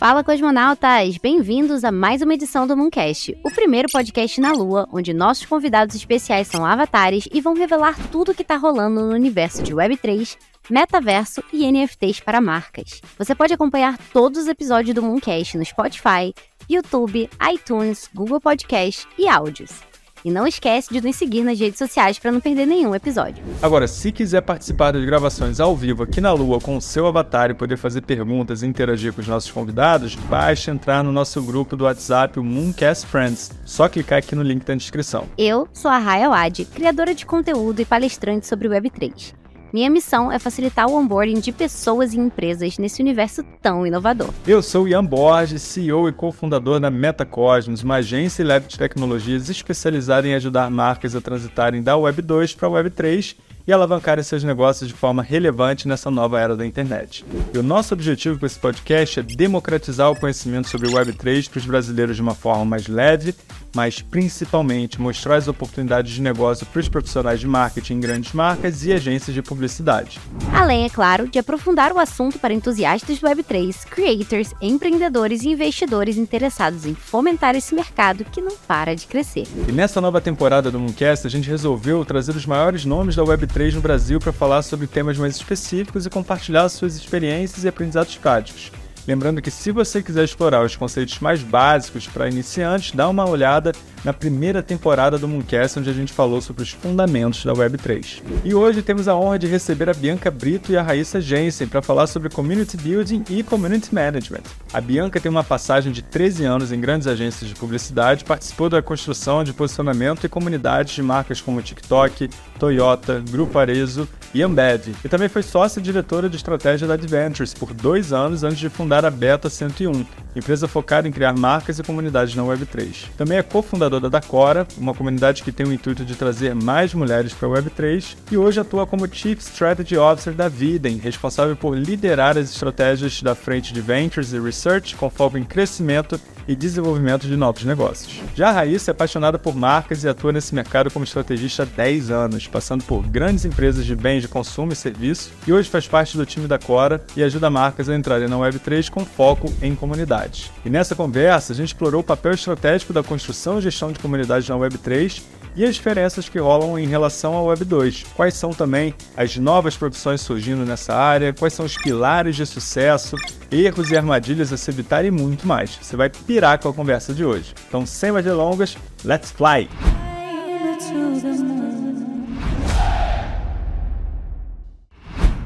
[0.00, 1.18] Fala, cosmonautas!
[1.18, 5.94] Bem-vindos a mais uma edição do Mooncast, o primeiro podcast na Lua, onde nossos convidados
[5.94, 10.38] especiais são avatares e vão revelar tudo o que está rolando no universo de Web3,
[10.70, 13.02] metaverso e NFTs para marcas.
[13.18, 16.34] Você pode acompanhar todos os episódios do Mooncast no Spotify,
[16.66, 19.89] YouTube, iTunes, Google Podcast e áudios.
[20.24, 23.42] E não esquece de nos seguir nas redes sociais para não perder nenhum episódio.
[23.62, 27.50] Agora, se quiser participar das gravações ao vivo aqui na Lua com o seu avatar
[27.50, 31.76] e poder fazer perguntas e interagir com os nossos convidados, basta entrar no nosso grupo
[31.76, 33.50] do WhatsApp, o Mooncast Friends.
[33.64, 35.26] Só clicar aqui no link da descrição.
[35.38, 39.39] Eu sou a Raya Wad, criadora de conteúdo e palestrante sobre Web3.
[39.72, 44.30] Minha missão é facilitar o onboarding de pessoas e empresas nesse universo tão inovador.
[44.44, 49.48] Eu sou Ian Borges, CEO e cofundador da Metacosmos, uma agência e lab de tecnologias
[49.48, 54.24] especializada em ajudar marcas a transitarem da Web 2 para a Web 3 e alavancarem
[54.24, 57.24] seus negócios de forma relevante nessa nova era da internet.
[57.54, 61.58] E o nosso objetivo com esse podcast é democratizar o conhecimento sobre o Web3 para
[61.58, 63.34] os brasileiros de uma forma mais leve,
[63.74, 68.84] mas principalmente mostrar as oportunidades de negócio para os profissionais de marketing em grandes marcas
[68.84, 70.18] e agências de publicidade.
[70.52, 76.16] Além, é claro, de aprofundar o assunto para entusiastas do Web3, creators, empreendedores e investidores
[76.16, 79.46] interessados em fomentar esse mercado que não para de crescer.
[79.68, 83.74] E nessa nova temporada do Mooncast, a gente resolveu trazer os maiores nomes da Web3
[83.74, 88.70] no Brasil para falar sobre temas mais específicos e compartilhar suas experiências e aprendizados práticos.
[89.06, 93.72] Lembrando que se você quiser explorar os conceitos mais básicos para iniciantes, dá uma olhada
[94.04, 98.22] na primeira temporada do Mooncast, onde a gente falou sobre os fundamentos da Web3.
[98.44, 101.82] E hoje temos a honra de receber a Bianca Brito e a Raíssa Jensen para
[101.82, 104.42] falar sobre Community Building e Community Management.
[104.72, 108.80] A Bianca tem uma passagem de 13 anos em grandes agências de publicidade, participou da
[108.80, 115.08] construção de posicionamento e comunidades de marcas como TikTok, Toyota, Grupo Arezo e Ambev, e
[115.08, 119.50] também foi sócia-diretora de estratégia da Adventures por dois anos antes de fundar a Beta
[119.50, 120.04] 101,
[120.36, 123.08] empresa focada em criar marcas e comunidades na Web3.
[123.16, 127.32] Também é cofundadora da Cora, uma comunidade que tem o intuito de trazer mais mulheres
[127.32, 132.38] para a Web3, e hoje atua como Chief Strategy Officer da Viden, responsável por liderar
[132.38, 137.36] as estratégias da frente de Ventures e Research com foco em crescimento e desenvolvimento de
[137.36, 138.20] novos negócios.
[138.34, 142.10] Já a Raíssa é apaixonada por marcas e atua nesse mercado como estrategista há 10
[142.10, 146.16] anos, passando por grandes empresas de bens de consumo e serviço, e hoje faz parte
[146.16, 150.50] do time da Cora e ajuda marcas a entrarem na Web3 com foco em comunidade.
[150.64, 154.48] E nessa conversa, a gente explorou o papel estratégico da construção e gestão de comunidades
[154.48, 155.22] na Web3
[155.54, 158.04] e as diferenças que rolam em relação ao Web 2.
[158.14, 163.16] Quais são também as novas profissões surgindo nessa área, quais são os pilares de sucesso,
[163.50, 165.78] erros e armadilhas a se evitar e muito mais.
[165.80, 167.54] Você vai pirar com a conversa de hoje.
[167.68, 169.68] Então, sem mais delongas, let's fly!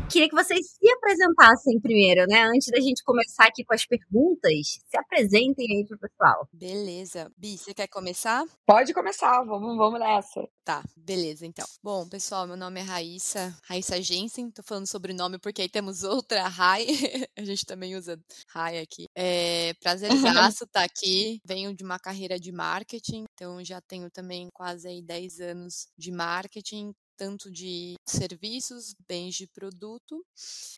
[0.09, 2.45] Queria que vocês se apresentassem primeiro, né?
[2.45, 6.49] Antes da gente começar aqui com as perguntas, se apresentem aí pro pessoal.
[6.53, 7.31] Beleza.
[7.37, 8.45] Bi, você quer começar?
[8.67, 10.47] Pode começar, vamos, vamos nessa.
[10.65, 11.67] Tá, beleza, então.
[11.83, 16.49] Bom, pessoal, meu nome é Raíssa, Raíssa Jensen, tô falando sobrenome porque aí temos outra
[16.49, 16.87] Rai,
[17.37, 19.07] a gente também usa Rai aqui.
[19.15, 24.49] É, prazerzaço estar tá aqui, venho de uma carreira de marketing, então já tenho também
[24.55, 30.25] quase aí 10 anos de marketing, tanto de serviços, bens de produto.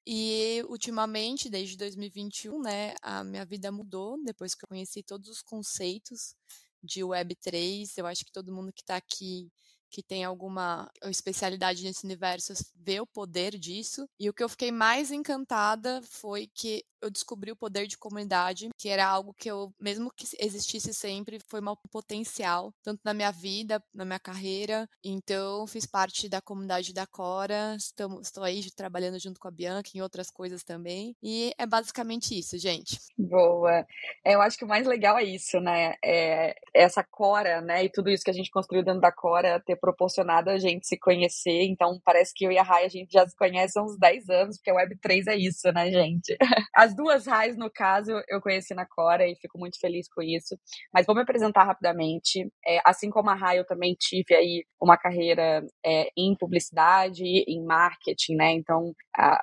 [0.07, 5.43] E ultimamente, desde 2021, né, a minha vida mudou depois que eu conheci todos os
[5.43, 6.35] conceitos
[6.83, 7.93] de Web3.
[7.97, 9.51] Eu acho que todo mundo que está aqui
[9.91, 14.07] que tem alguma especialidade nesse universo vê o poder disso.
[14.19, 18.69] E o que eu fiquei mais encantada foi que eu descobri o poder de comunidade,
[18.77, 23.31] que era algo que eu, mesmo que existisse sempre, foi um potencial, tanto na minha
[23.31, 24.89] vida, na minha carreira.
[25.05, 29.91] Então, fiz parte da comunidade da Cora, estou, estou aí trabalhando junto com a Bianca
[29.95, 31.15] em outras coisas também.
[31.23, 32.99] E é basicamente isso, gente.
[33.17, 33.87] Boa.
[34.25, 35.95] É, eu acho que o mais legal é isso, né?
[36.05, 37.85] É essa Cora, né?
[37.85, 40.99] E tudo isso que a gente construiu dentro da Cora ter proporcionado a gente se
[40.99, 41.63] conhecer.
[41.63, 44.29] Então, parece que eu e a Rai a gente já se conhece há uns 10
[44.29, 46.37] anos, porque a Web3 é isso, né, gente?
[46.75, 50.59] As duas Raiz, no caso, eu conheci na Cora e fico muito feliz com isso.
[50.93, 52.51] Mas vou me apresentar rapidamente.
[52.67, 57.65] É, assim como a Rai, eu também tive aí uma carreira é, em publicidade, em
[57.65, 58.53] marketing, né?
[58.53, 58.93] Então,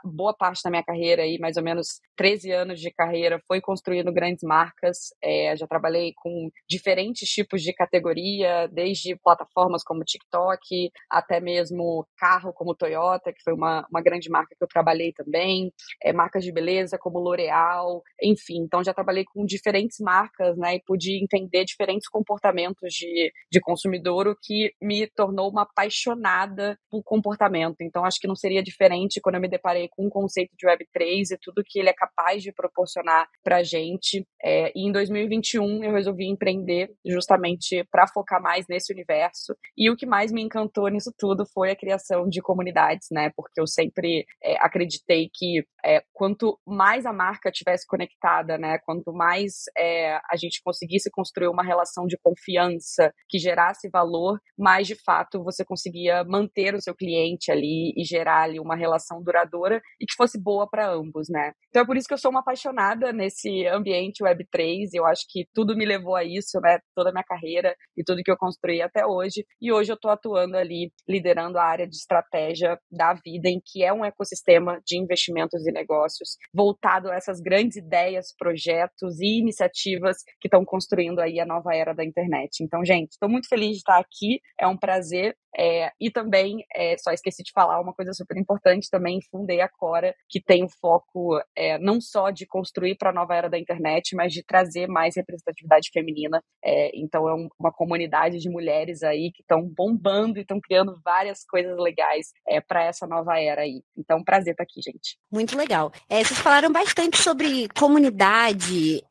[0.04, 4.12] boa parte da minha carreira aí, mais ou menos 13 anos de carreira, foi construindo
[4.12, 5.14] grandes marcas.
[5.24, 12.06] É, já trabalhei com diferentes tipos de categoria, desde plataformas como TikTok, TikTok, até mesmo
[12.18, 16.44] carro como Toyota, que foi uma, uma grande marca que eu trabalhei também, é, marcas
[16.44, 18.60] de beleza como L'Oreal, enfim.
[18.60, 24.28] Então já trabalhei com diferentes marcas, né, e pude entender diferentes comportamentos de, de consumidor,
[24.28, 27.78] o que me tornou uma apaixonada por comportamento.
[27.82, 31.32] Então acho que não seria diferente quando eu me deparei com o conceito de Web3
[31.32, 34.26] e tudo que ele é capaz de proporcionar para gente.
[34.42, 39.56] É, e em 2021 eu resolvi empreender justamente para focar mais nesse universo.
[39.78, 43.32] E o que mais me encantou nisso tudo foi a criação de comunidades, né?
[43.36, 48.78] Porque eu sempre é, acreditei que é, quanto mais a marca tivesse conectada, né?
[48.86, 54.88] Quanto mais é, a gente conseguisse construir uma relação de confiança que gerasse valor, mais
[54.88, 59.82] de fato você conseguia manter o seu cliente ali e gerar ali uma relação duradoura
[60.00, 61.54] e que fosse boa para ambos, né?
[61.70, 64.90] Então é por isso que eu sou uma apaixonada nesse ambiente Web3.
[64.94, 66.80] Eu acho que tudo me levou a isso, né?
[66.96, 69.46] Toda a minha carreira e tudo que eu construí até hoje.
[69.62, 73.84] E hoje eu estou atuando ali, liderando a área de estratégia da vida, em que
[73.84, 80.48] é um ecossistema de investimentos e negócios voltado essas grandes ideias, projetos e iniciativas que
[80.48, 82.64] estão construindo aí a nova era da internet.
[82.64, 84.40] Então, gente, estou muito feliz de estar aqui.
[84.60, 88.90] É um prazer é, e também, é, só esqueci de falar uma coisa super importante,
[88.90, 93.14] também fundei a Cora, que tem o foco é, não só de construir para a
[93.14, 96.42] nova era da internet, mas de trazer mais representatividade feminina.
[96.64, 101.00] É, então é um, uma comunidade de mulheres aí que estão bombando e estão criando
[101.04, 103.84] várias coisas legais é, para essa nova era aí.
[103.98, 105.18] Então, prazer estar aqui, gente.
[105.32, 105.92] Muito legal.
[106.10, 109.04] É, vocês falaram bastante sobre comunidade.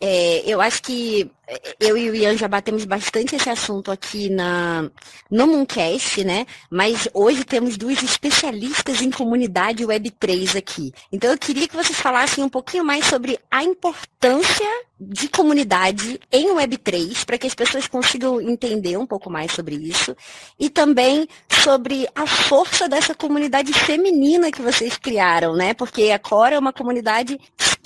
[0.47, 1.31] eu acho que
[1.79, 4.89] eu e o Ian já batemos bastante esse assunto aqui na,
[5.31, 6.47] no Mooncast, né?
[6.71, 10.93] Mas hoje temos duas especialistas em comunidade Web3 aqui.
[11.11, 14.67] Então eu queria que vocês falassem um pouquinho mais sobre a importância
[14.99, 20.17] de comunidade em Web3, para que as pessoas consigam entender um pouco mais sobre isso,
[20.59, 25.75] e também sobre a força dessa comunidade feminina que vocês criaram, né?
[25.75, 27.39] Porque a Cora é uma comunidade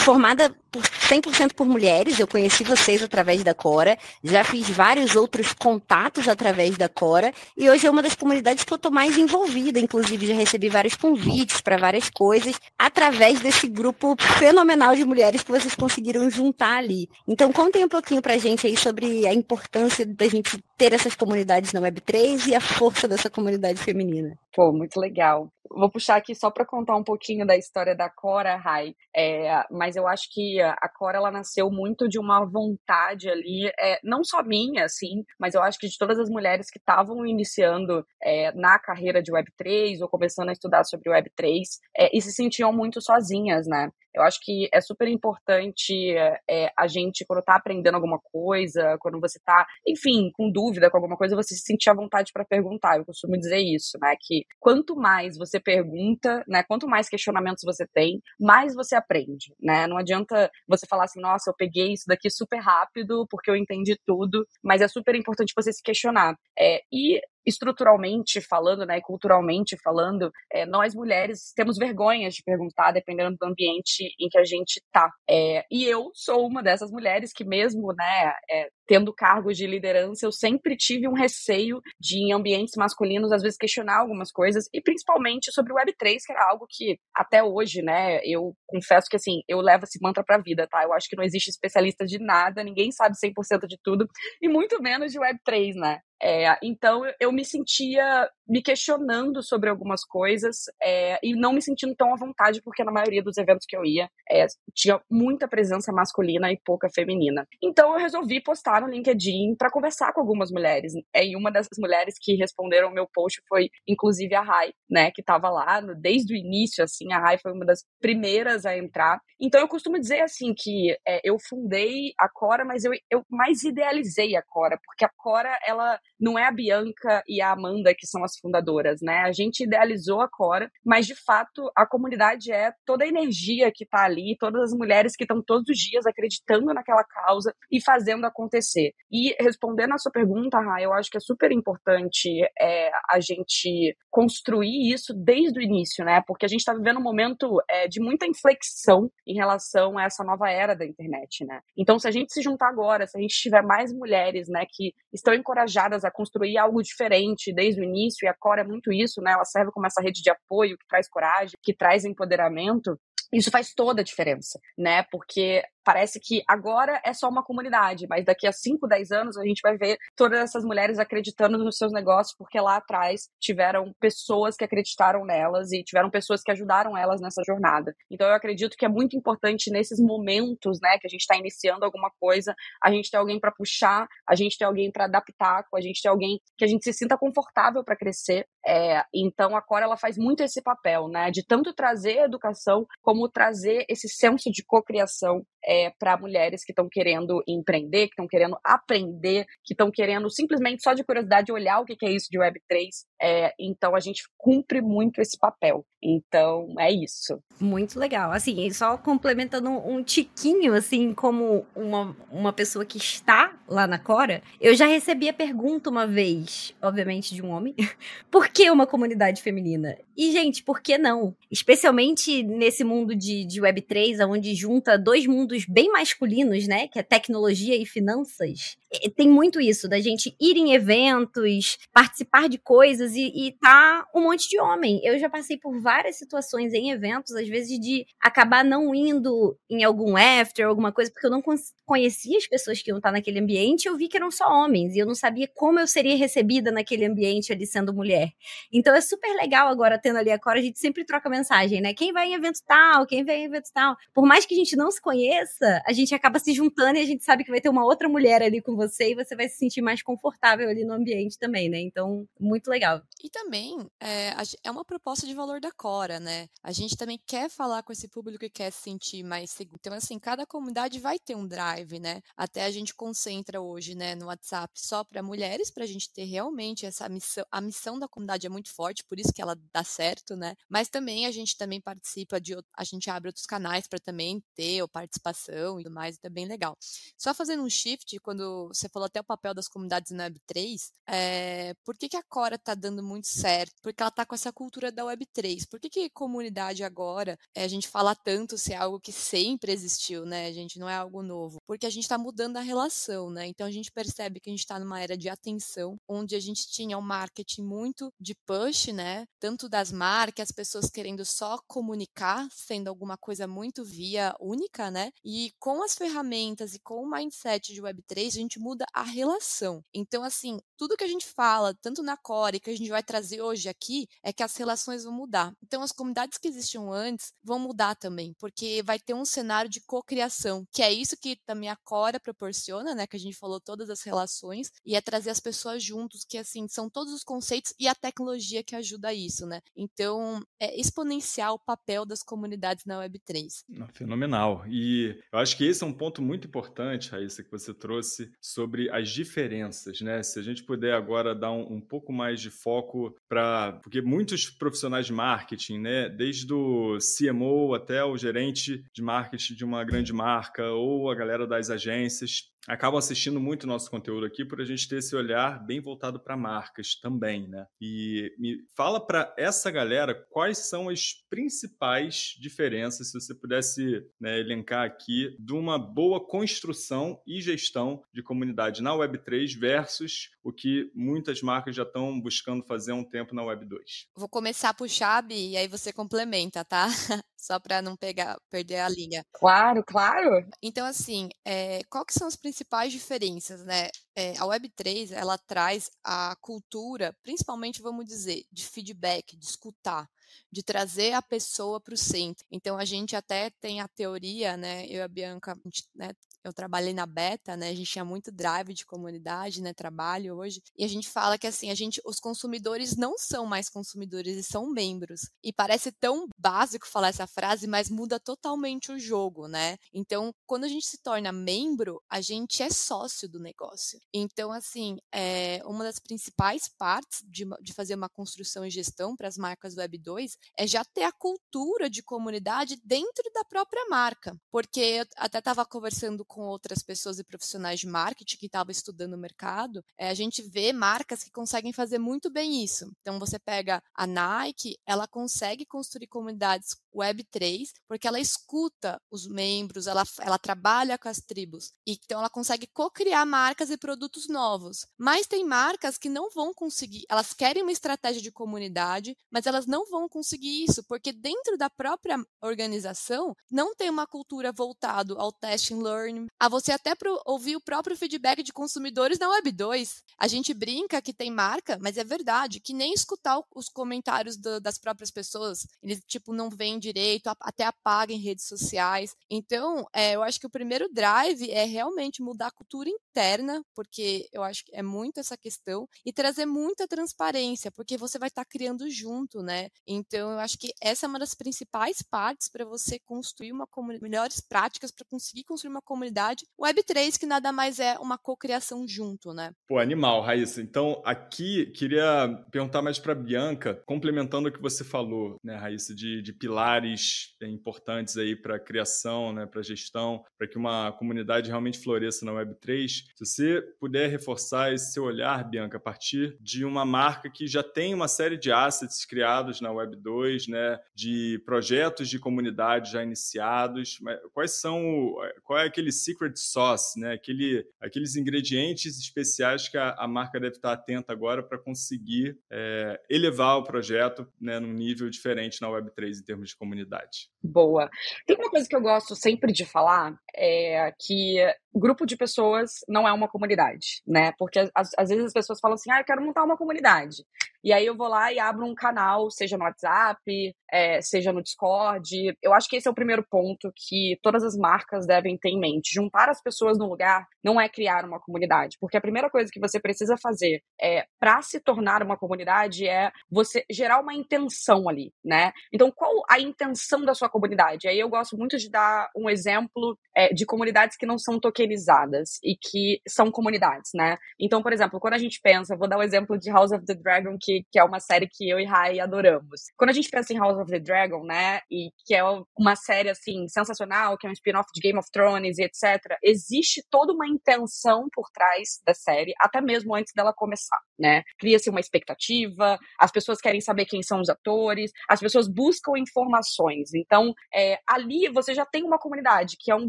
[0.06, 2.20] formada por 100% por mulheres.
[2.20, 7.68] Eu conheci vocês através da Cora, já fiz vários outros contatos através da Cora e
[7.68, 9.80] hoje é uma das comunidades que eu estou mais envolvida.
[9.80, 15.50] Inclusive, já recebi vários convites para várias coisas através desse grupo fenomenal de mulheres que
[15.50, 17.08] vocês conseguiram juntar ali.
[17.26, 21.14] Então, contem um pouquinho para a gente aí sobre a importância da gente ter essas
[21.14, 24.36] comunidades na Web3 e a força dessa comunidade feminina.
[24.54, 25.48] Pô, muito legal.
[25.70, 28.94] Vou puxar aqui só para contar um pouquinho da história da Cora, Rai.
[29.14, 33.98] É, mas eu acho que a Cora ela nasceu muito de uma vontade ali, é,
[34.02, 38.06] não só minha, assim, mas eu acho que de todas as mulheres que estavam iniciando
[38.22, 41.62] é, na carreira de Web3 ou começando a estudar sobre Web3
[41.96, 43.90] é, e se sentiam muito sozinhas, né?
[44.16, 46.16] Eu acho que é super importante
[46.48, 50.96] é, a gente, quando tá aprendendo alguma coisa, quando você tá, enfim, com dúvida com
[50.96, 52.96] alguma coisa, você se sentir à vontade para perguntar.
[52.96, 54.14] Eu costumo dizer isso, né?
[54.20, 56.62] Que quanto mais você pergunta, né?
[56.62, 59.86] Quanto mais questionamentos você tem, mais você aprende, né?
[59.86, 63.96] Não adianta você falar assim, nossa, eu peguei isso daqui super rápido porque eu entendi
[64.06, 66.34] tudo, mas é super importante você se questionar.
[66.58, 73.36] É, e estruturalmente falando, né, culturalmente falando, é, nós mulheres temos vergonha de perguntar, dependendo
[73.38, 75.10] do ambiente em que a gente tá.
[75.28, 80.24] É, e eu sou uma dessas mulheres que mesmo, né, é, tendo cargos de liderança,
[80.26, 84.80] eu sempre tive um receio de, em ambientes masculinos, às vezes questionar algumas coisas, e
[84.80, 89.42] principalmente sobre o Web3, que era algo que até hoje, né, eu confesso que, assim,
[89.48, 90.82] eu levo esse mantra pra vida, tá?
[90.82, 94.06] Eu acho que não existe especialista de nada, ninguém sabe 100% de tudo,
[94.40, 96.00] e muito menos de Web3, né?
[96.22, 101.94] É, então eu me sentia me questionando sobre algumas coisas é, e não me sentindo
[101.96, 105.92] tão à vontade, porque na maioria dos eventos que eu ia é, tinha muita presença
[105.92, 107.46] masculina e pouca feminina.
[107.62, 110.92] Então eu resolvi postar no LinkedIn para conversar com algumas mulheres.
[111.14, 115.10] É, e uma dessas mulheres que responderam ao meu post foi, inclusive, a Rai, né,
[115.10, 118.76] que estava lá no, desde o início, assim, a Rai foi uma das primeiras a
[118.76, 119.20] entrar.
[119.40, 123.62] Então eu costumo dizer, assim, que é, eu fundei a Cora, mas eu, eu mais
[123.62, 128.06] idealizei a Cora, porque a Cora, ela não é a Bianca e a Amanda que
[128.06, 129.18] são as fundadoras, né?
[129.18, 133.86] A gente idealizou a Cora, mas de fato a comunidade é toda a energia que
[133.86, 138.24] tá ali, todas as mulheres que estão todos os dias acreditando naquela causa e fazendo
[138.24, 138.92] acontecer.
[139.10, 142.28] E respondendo a sua pergunta, Ra, eu acho que é super importante
[142.60, 146.22] é, a gente construir isso desde o início, né?
[146.26, 150.24] Porque a gente está vivendo um momento é, de muita inflexão em relação a essa
[150.24, 151.60] nova era da internet, né?
[151.76, 154.94] Então, se a gente se juntar agora, se a gente tiver mais mulheres, né, que
[155.12, 159.32] estão encorajadas a construir algo diferente desde o início, a Cora é muito isso, né?
[159.32, 162.98] Ela serve como essa rede de apoio que traz coragem, que traz empoderamento.
[163.32, 165.02] Isso faz toda a diferença, né?
[165.10, 169.44] Porque parece que agora é só uma comunidade, mas daqui a 5, 10 anos a
[169.46, 174.56] gente vai ver todas essas mulheres acreditando nos seus negócios, porque lá atrás tiveram pessoas
[174.56, 177.94] que acreditaram nelas e tiveram pessoas que ajudaram elas nessa jornada.
[178.10, 181.84] Então eu acredito que é muito importante nesses momentos, né, que a gente está iniciando
[181.84, 182.52] alguma coisa,
[182.82, 186.08] a gente ter alguém para puxar, a gente ter alguém para adaptar, a gente ter
[186.08, 188.44] alguém que a gente se sinta confortável para crescer.
[188.66, 193.28] É, então a Cora ela faz muito esse papel, né, de tanto trazer educação como
[193.28, 198.56] trazer esse senso de cocriação é, para mulheres que estão querendo empreender, que estão querendo
[198.64, 202.88] aprender, que estão querendo simplesmente só de curiosidade olhar o que é isso de Web3.
[203.20, 205.84] É, então a gente cumpre muito esse papel.
[206.02, 207.42] Então é isso.
[207.60, 208.30] Muito legal.
[208.30, 214.42] Assim, só complementando um tiquinho, assim, como uma, uma pessoa que está lá na Cora,
[214.60, 217.74] eu já recebi a pergunta uma vez, obviamente de um homem,
[218.30, 219.98] por que uma comunidade feminina?
[220.16, 221.36] E, gente, por que não?
[221.50, 226.88] Especialmente nesse mundo de, de Web3, onde junta dois mundos bem masculinos, né?
[226.88, 228.78] Que é tecnologia e finanças.
[229.14, 234.22] Tem muito isso, da gente ir em eventos, participar de coisas e, e tá um
[234.22, 235.02] monte de homem.
[235.04, 239.84] Eu já passei por várias situações em eventos, às vezes de acabar não indo em
[239.84, 241.42] algum after, alguma coisa, porque eu não
[241.86, 244.98] conhecia as pessoas que iam estar naquele ambiente, eu vi que eram só homens, e
[244.98, 248.32] eu não sabia como eu seria recebida naquele ambiente ali sendo mulher.
[248.72, 251.94] Então é super legal agora tendo ali a Cora, a gente sempre troca mensagem, né?
[251.94, 253.96] Quem vai em evento tal, quem vai em evento tal.
[254.12, 257.06] Por mais que a gente não se conheça, a gente acaba se juntando e a
[257.06, 259.56] gente sabe que vai ter uma outra mulher ali com você e você vai se
[259.56, 261.78] sentir mais confortável ali no ambiente também, né?
[261.80, 263.02] Então, muito legal.
[263.22, 264.32] E também é,
[264.64, 266.48] é uma proposta de valor da Cora, né?
[266.62, 269.76] A gente também quer falar com esse público e quer se sentir mais seguro.
[269.78, 272.22] Então, assim, cada comunidade vai ter um drive, né?
[272.36, 276.24] Até a gente concentra hoje, né, no WhatsApp só para mulheres, para a gente ter
[276.24, 277.44] realmente essa missão.
[277.50, 280.54] A missão da comunidade é muito forte, por isso que ela dá certo, né?
[280.68, 282.54] Mas também a gente também participa de.
[282.76, 286.46] A gente abre outros canais para também ter participação e tudo mais, então é bem
[286.46, 286.76] legal.
[287.16, 291.74] Só fazendo um shift, quando você falou até o papel das comunidades na Web3, é,
[291.84, 293.74] por que, que a Cora tá dando muito certo?
[293.82, 295.66] Porque ela tá com essa cultura da Web3.
[295.68, 299.72] Por que, que comunidade agora, é, a gente fala tanto se é algo que sempre
[299.72, 300.52] existiu, né?
[300.52, 301.58] Gente não é algo novo.
[301.66, 303.46] Porque a gente tá mudando a relação, né?
[303.46, 306.68] Então a gente percebe que a gente tá numa era de atenção, onde a gente
[306.68, 309.26] tinha um marketing muito de push, né?
[309.40, 315.10] Tanto das marcas, as pessoas querendo só comunicar, sendo alguma coisa muito via única, né?
[315.24, 319.82] E com as ferramentas e com o mindset de Web3, a gente muda a relação.
[319.92, 323.40] Então, assim, tudo que a gente fala, tanto na Core, que a gente vai trazer
[323.40, 325.52] hoje aqui, é que as relações vão mudar.
[325.62, 329.80] Então, as comunidades que existiam antes vão mudar também, porque vai ter um cenário de
[329.80, 333.06] cocriação, que é isso que também a Cora proporciona, né?
[333.06, 336.68] Que a gente falou todas as relações, e é trazer as pessoas juntos, que assim,
[336.68, 339.60] são todos os conceitos e a tecnologia que ajuda isso, né?
[339.76, 343.64] Então, é exponencial o papel das comunidades na Web3.
[343.92, 344.64] Fenomenal.
[344.68, 348.90] E eu acho que esse é um ponto muito importante, Raíssa, que você trouxe sobre
[348.90, 350.22] as diferenças, né?
[350.22, 353.72] Se a gente puder agora dar um, um pouco mais de foco para.
[353.82, 356.08] Porque muitos profissionais de marketing, né?
[356.08, 361.45] Desde o CMO até o gerente de marketing de uma grande marca ou a galera
[361.46, 365.80] das agências, acabam assistindo muito nosso conteúdo aqui por a gente ter esse olhar bem
[365.80, 367.66] voltado para marcas também, né?
[367.80, 374.40] E me fala para essa galera quais são as principais diferenças, se você pudesse né,
[374.40, 380.90] elencar aqui, de uma boa construção e gestão de comunidade na Web3 versus o que
[380.94, 383.78] muitas marcas já estão buscando fazer há um tempo na Web2.
[384.16, 386.88] Vou começar a puxar, Bi, e aí você complementa, tá?
[387.46, 389.24] Só para não pegar, perder a linha.
[389.32, 390.44] Claro, claro.
[390.60, 393.88] Então, assim, é, qual que são as principais diferenças, né?
[394.16, 400.08] É, a Web3, ela traz a cultura, principalmente, vamos dizer, de feedback, de escutar
[400.50, 402.44] de trazer a pessoa para o centro.
[402.50, 404.84] Então a gente até tem a teoria, né?
[404.86, 406.10] Eu e a Bianca, a gente, né,
[406.46, 407.70] eu trabalhei na Beta, né?
[407.70, 409.74] A gente tinha muito drive de comunidade, né?
[409.74, 410.62] Trabalho hoje.
[410.76, 414.46] E a gente fala que assim, a gente, os consumidores não são mais consumidores, eles
[414.46, 415.28] são membros.
[415.42, 419.76] E parece tão básico falar essa frase, mas muda totalmente o jogo, né?
[419.92, 424.00] Então, quando a gente se torna membro, a gente é sócio do negócio.
[424.14, 429.28] Então, assim, é, uma das principais partes de, de fazer uma construção e gestão para
[429.28, 434.36] as marcas Web 2 é já ter a cultura de comunidade dentro da própria marca.
[434.50, 438.70] Porque eu até estava conversando com com outras pessoas e profissionais de marketing que estavam
[438.70, 442.92] estudando o mercado, é, a gente vê marcas que conseguem fazer muito bem isso.
[443.00, 449.86] Então, você pega a Nike, ela consegue construir comunidades Web3, porque ela escuta os membros,
[449.86, 451.72] ela, ela trabalha com as tribos.
[451.86, 454.86] Então, ela consegue co-criar marcas e produtos novos.
[454.98, 459.66] Mas tem marcas que não vão conseguir, elas querem uma estratégia de comunidade, mas elas
[459.66, 465.32] não vão conseguir isso, porque dentro da própria organização não tem uma cultura voltado ao
[465.32, 466.92] test and learn, a você até
[467.24, 470.02] ouvir o próprio feedback de consumidores na Web 2.
[470.18, 474.60] A gente brinca que tem marca, mas é verdade, que nem escutar os comentários do,
[474.60, 479.14] das próprias pessoas, eles tipo não veem direito, até apagam em redes sociais.
[479.30, 484.28] Então, é, eu acho que o primeiro drive é realmente mudar a cultura interna, porque
[484.30, 488.44] eu acho que é muito essa questão, e trazer muita transparência, porque você vai estar
[488.44, 489.70] tá criando junto, né?
[489.86, 493.66] Então, eu acho que essa é uma das principais partes para você construir uma
[494.02, 499.32] melhores práticas para conseguir construir uma comunidade Web3, que nada mais é uma cocriação junto,
[499.32, 499.52] né?
[499.66, 500.60] Pô, animal, Raíssa.
[500.60, 506.20] Então, aqui, queria perguntar mais para Bianca, complementando o que você falou, né, Raíssa, de,
[506.20, 512.26] de pilares importantes aí para criação, né, para gestão, para que uma comunidade realmente floresça
[512.26, 513.05] na Web3.
[513.14, 517.62] Se você puder reforçar esse seu olhar, Bianca, a partir de uma marca que já
[517.62, 523.98] tem uma série de assets criados na Web2, né, de projetos de comunidade já iniciados,
[524.32, 530.08] quais são, qual é aquele secret sauce, né, aquele, aqueles ingredientes especiais que a, a
[530.08, 535.60] marca deve estar atenta agora para conseguir é, elevar o projeto né, num nível diferente
[535.60, 537.30] na Web3 em termos de comunidade.
[537.42, 537.88] Boa.
[538.26, 541.36] Tem uma coisa que eu gosto sempre de falar, é que
[541.78, 544.32] grupo de pessoas não é uma comunidade, né?
[544.38, 547.24] Porque às, às vezes as pessoas falam assim, ah, eu quero montar uma comunidade.
[547.66, 550.22] E aí eu vou lá e abro um canal, seja no WhatsApp,
[550.70, 552.32] é, seja no Discord.
[552.40, 555.58] Eu acho que esse é o primeiro ponto que todas as marcas devem ter em
[555.58, 555.92] mente.
[555.92, 559.58] Juntar as pessoas no lugar não é criar uma comunidade, porque a primeira coisa que
[559.58, 565.12] você precisa fazer é para se tornar uma comunidade é você gerar uma intenção ali,
[565.24, 565.52] né?
[565.72, 567.88] Então, qual a intenção da sua comunidade?
[567.88, 572.38] Aí eu gosto muito de dar um exemplo é, de comunidades que não são tokenizadas
[572.42, 574.16] e que são comunidades, né?
[574.40, 576.84] Então, por exemplo, quando a gente pensa, vou dar o um exemplo de House of
[576.84, 579.62] the Dragon, que, que é uma série que eu e Rai adoramos.
[579.76, 581.60] Quando a gente pensa em House of the Dragon, né?
[581.70, 582.22] E que é
[582.58, 586.16] uma série assim sensacional, que é um spin-off de Game of Thrones e etc.
[586.22, 591.22] Existe toda uma intenção por trás da série, até mesmo antes dela começar, né?
[591.38, 596.94] Cria-se uma expectativa, as pessoas querem saber quem são os atores, as pessoas buscam informações.
[596.94, 599.88] Então, é, ali você já tem uma comunidade, que é um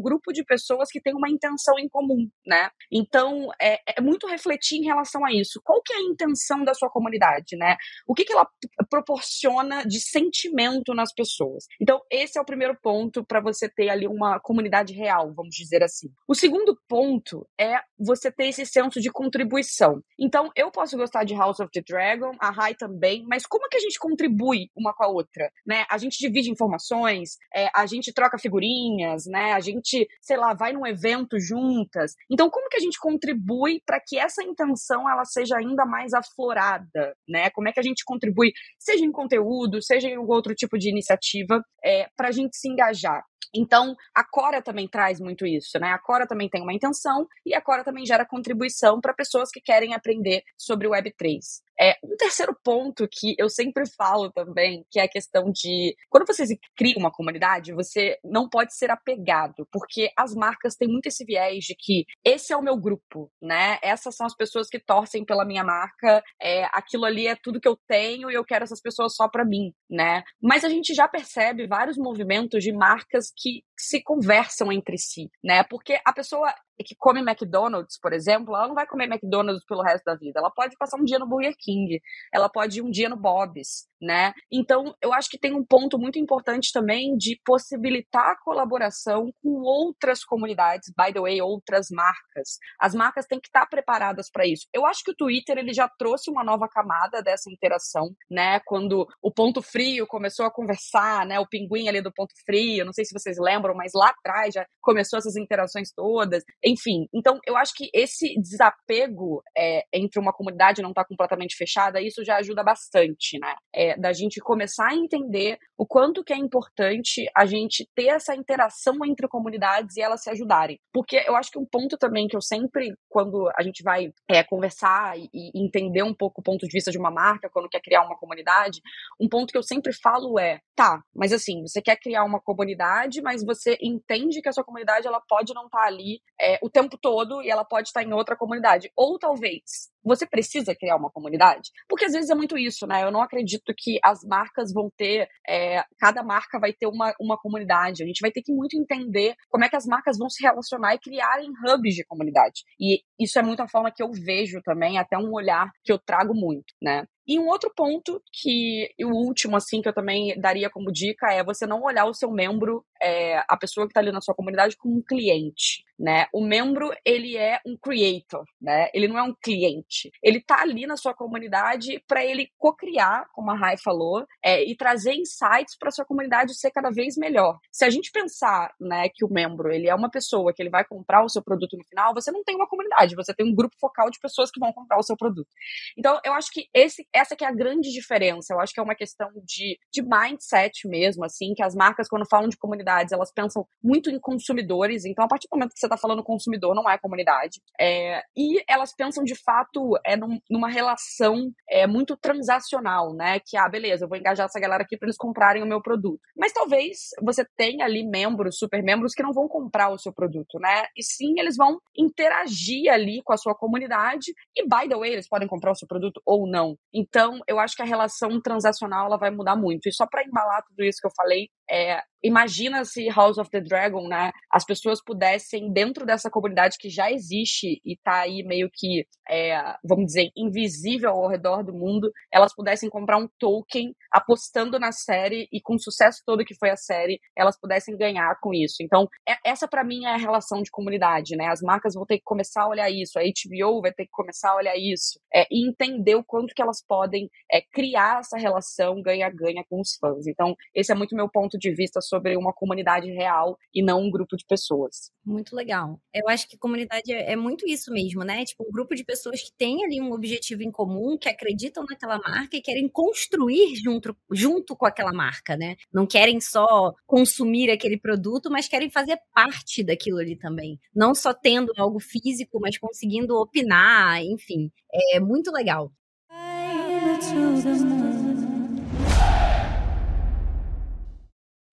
[0.00, 2.70] grupo de pessoas que tem uma intenção em comum, né?
[2.90, 5.60] Então, é, é muito refletir em relação a isso.
[5.64, 7.76] Qual que é a intenção da sua comunidade, né?
[8.06, 8.48] O que, que ela
[8.88, 11.66] proporciona de sentimento nas pessoas.
[11.80, 15.82] Então, esse é o primeiro ponto para você ter ali uma comunidade real, vamos dizer
[15.82, 16.08] assim.
[16.26, 20.00] O segundo ponto é você ter esse senso de contribuição.
[20.18, 23.68] Então, eu posso gostar de House of the Dragon, a Rai também, mas como é
[23.68, 25.84] que a gente contribui uma com a outra, né?
[25.90, 29.52] A gente divide informações, é, a gente troca figurinhas, né?
[29.52, 32.14] A gente, sei lá, vai num evento juntas.
[32.30, 37.14] Então, como que a gente contribui para que essa intenção ela seja ainda mais aflorada,
[37.28, 37.37] né?
[37.50, 41.62] Como é que a gente contribui, seja em conteúdo, seja em outro tipo de iniciativa
[41.84, 43.22] é, para a gente se engajar.
[43.54, 45.88] Então, a Cora também traz muito isso, né?
[45.90, 49.60] A Cora também tem uma intenção e a Cora também gera contribuição para pessoas que
[49.60, 51.38] querem aprender sobre o Web3.
[51.80, 56.26] É, um terceiro ponto que eu sempre falo também, que é a questão de quando
[56.26, 56.44] você
[56.76, 61.64] cria uma comunidade, você não pode ser apegado, porque as marcas têm muito esse viés
[61.64, 63.78] de que esse é o meu grupo, né?
[63.82, 67.68] Essas são as pessoas que torcem pela minha marca, é, aquilo ali é tudo que
[67.68, 70.22] eu tenho e eu quero essas pessoas só para mim, né?
[70.42, 75.62] Mas a gente já percebe vários movimentos de marcas que se conversam entre si, né?
[75.62, 76.52] Porque a pessoa
[76.84, 80.38] que come McDonald's, por exemplo, ela não vai comer McDonald's pelo resto da vida.
[80.38, 82.00] Ela pode passar um dia no Burger King,
[82.32, 84.32] ela pode ir um dia no Bob's, né?
[84.50, 89.60] Então, eu acho que tem um ponto muito importante também de possibilitar a colaboração com
[89.62, 92.58] outras comunidades, by the way, outras marcas.
[92.80, 94.66] As marcas têm que estar preparadas para isso.
[94.72, 98.60] Eu acho que o Twitter ele já trouxe uma nova camada dessa interação, né?
[98.60, 101.40] Quando o Ponto Frio começou a conversar, né?
[101.40, 104.66] O pinguim ali do Ponto Frio, não sei se vocês lembram, mas lá atrás já
[104.80, 106.42] começou essas interações todas.
[106.64, 111.56] Enfim, então eu acho que esse desapego é, entre uma comunidade não estar tá completamente
[111.56, 113.54] fechada, isso já ajuda bastante, né?
[113.74, 118.34] É, da gente começar a entender o quanto que é importante a gente ter essa
[118.34, 120.78] interação entre comunidades e elas se ajudarem.
[120.92, 124.42] Porque eu acho que um ponto também que eu sempre, quando a gente vai é,
[124.42, 127.80] conversar e, e entender um pouco o ponto de vista de uma marca, quando quer
[127.80, 128.80] criar uma comunidade,
[129.20, 133.20] um ponto que eu sempre falo é, tá, mas assim, você quer criar uma comunidade,
[133.22, 136.70] mas você entende que a sua comunidade ela pode não estar tá ali é, o
[136.70, 138.90] tempo todo e ela pode estar em outra comunidade.
[138.96, 141.70] Ou talvez você precisa criar uma comunidade?
[141.88, 143.04] Porque às vezes é muito isso, né?
[143.04, 147.38] Eu não acredito que as marcas vão ter, é, cada marca vai ter uma, uma
[147.38, 148.02] comunidade.
[148.02, 150.94] A gente vai ter que muito entender como é que as marcas vão se relacionar
[150.94, 152.64] e criarem hubs de comunidade.
[152.80, 155.98] E isso é muito a forma que eu vejo também, até um olhar que eu
[155.98, 157.04] trago muito, né?
[157.28, 161.44] E um outro ponto que, o último, assim, que eu também daria como dica é
[161.44, 164.78] você não olhar o seu membro, é, a pessoa que está ali na sua comunidade,
[164.78, 166.26] como um cliente, né?
[166.32, 168.88] O membro, ele é um creator, né?
[168.94, 170.10] Ele não é um cliente.
[170.22, 174.76] Ele está ali na sua comunidade para ele co-criar, como a Rai falou, é, e
[174.76, 177.58] trazer insights para sua comunidade ser cada vez melhor.
[177.72, 180.84] Se a gente pensar, né, que o membro, ele é uma pessoa que ele vai
[180.84, 183.74] comprar o seu produto no final, você não tem uma comunidade, você tem um grupo
[183.80, 185.48] focal de pessoas que vão comprar o seu produto.
[185.96, 188.54] Então, eu acho que esse essa que é a grande diferença.
[188.54, 192.28] Eu acho que é uma questão de, de mindset mesmo, assim, que as marcas, quando
[192.28, 195.04] falam de comunidades, elas pensam muito em consumidores.
[195.04, 197.60] Então, a partir do momento que você está falando consumidor, não é comunidade.
[197.80, 203.40] É, e elas pensam, de fato, é num, numa relação é, muito transacional, né?
[203.44, 206.20] Que, ah, beleza, eu vou engajar essa galera aqui para eles comprarem o meu produto.
[206.36, 210.58] Mas talvez você tenha ali membros, super membros, que não vão comprar o seu produto,
[210.58, 210.84] né?
[210.96, 214.32] E sim, eles vão interagir ali com a sua comunidade.
[214.56, 216.76] E, by the way, eles podem comprar o seu produto ou não.
[216.92, 219.88] Então, eu acho que a relação transacional ela vai mudar muito.
[219.88, 223.60] E só para embalar tudo isso que eu falei, é, imagina se House of the
[223.60, 228.68] Dragon, né, as pessoas pudessem, dentro dessa comunidade que já existe e tá aí meio
[228.72, 234.78] que, é, vamos dizer, invisível ao redor do mundo, elas pudessem comprar um token apostando
[234.78, 238.52] na série e com o sucesso todo que foi a série, elas pudessem ganhar com
[238.54, 238.76] isso.
[238.82, 241.46] Então, é, essa para mim é a relação de comunidade, né?
[241.46, 244.50] As marcas vão ter que começar a olhar isso, a HBO vai ter que começar
[244.50, 249.00] a olhar isso é, e entender o quanto que elas podem é, criar essa relação
[249.02, 250.26] ganha-ganha com os fãs.
[250.26, 254.10] Então, esse é muito meu ponto de vista sobre uma comunidade real e não um
[254.10, 255.10] grupo de pessoas.
[255.24, 256.00] Muito legal.
[256.12, 258.44] Eu acho que comunidade é, é muito isso mesmo, né?
[258.44, 262.18] Tipo, um grupo de pessoas que têm ali um objetivo em comum, que acreditam naquela
[262.18, 265.76] marca e querem construir junto, junto com aquela marca, né?
[265.92, 270.78] Não querem só consumir aquele produto, mas querem fazer parte daquilo ali também.
[270.94, 274.70] Não só tendo algo físico, mas conseguindo opinar, enfim.
[275.12, 275.92] É muito legal.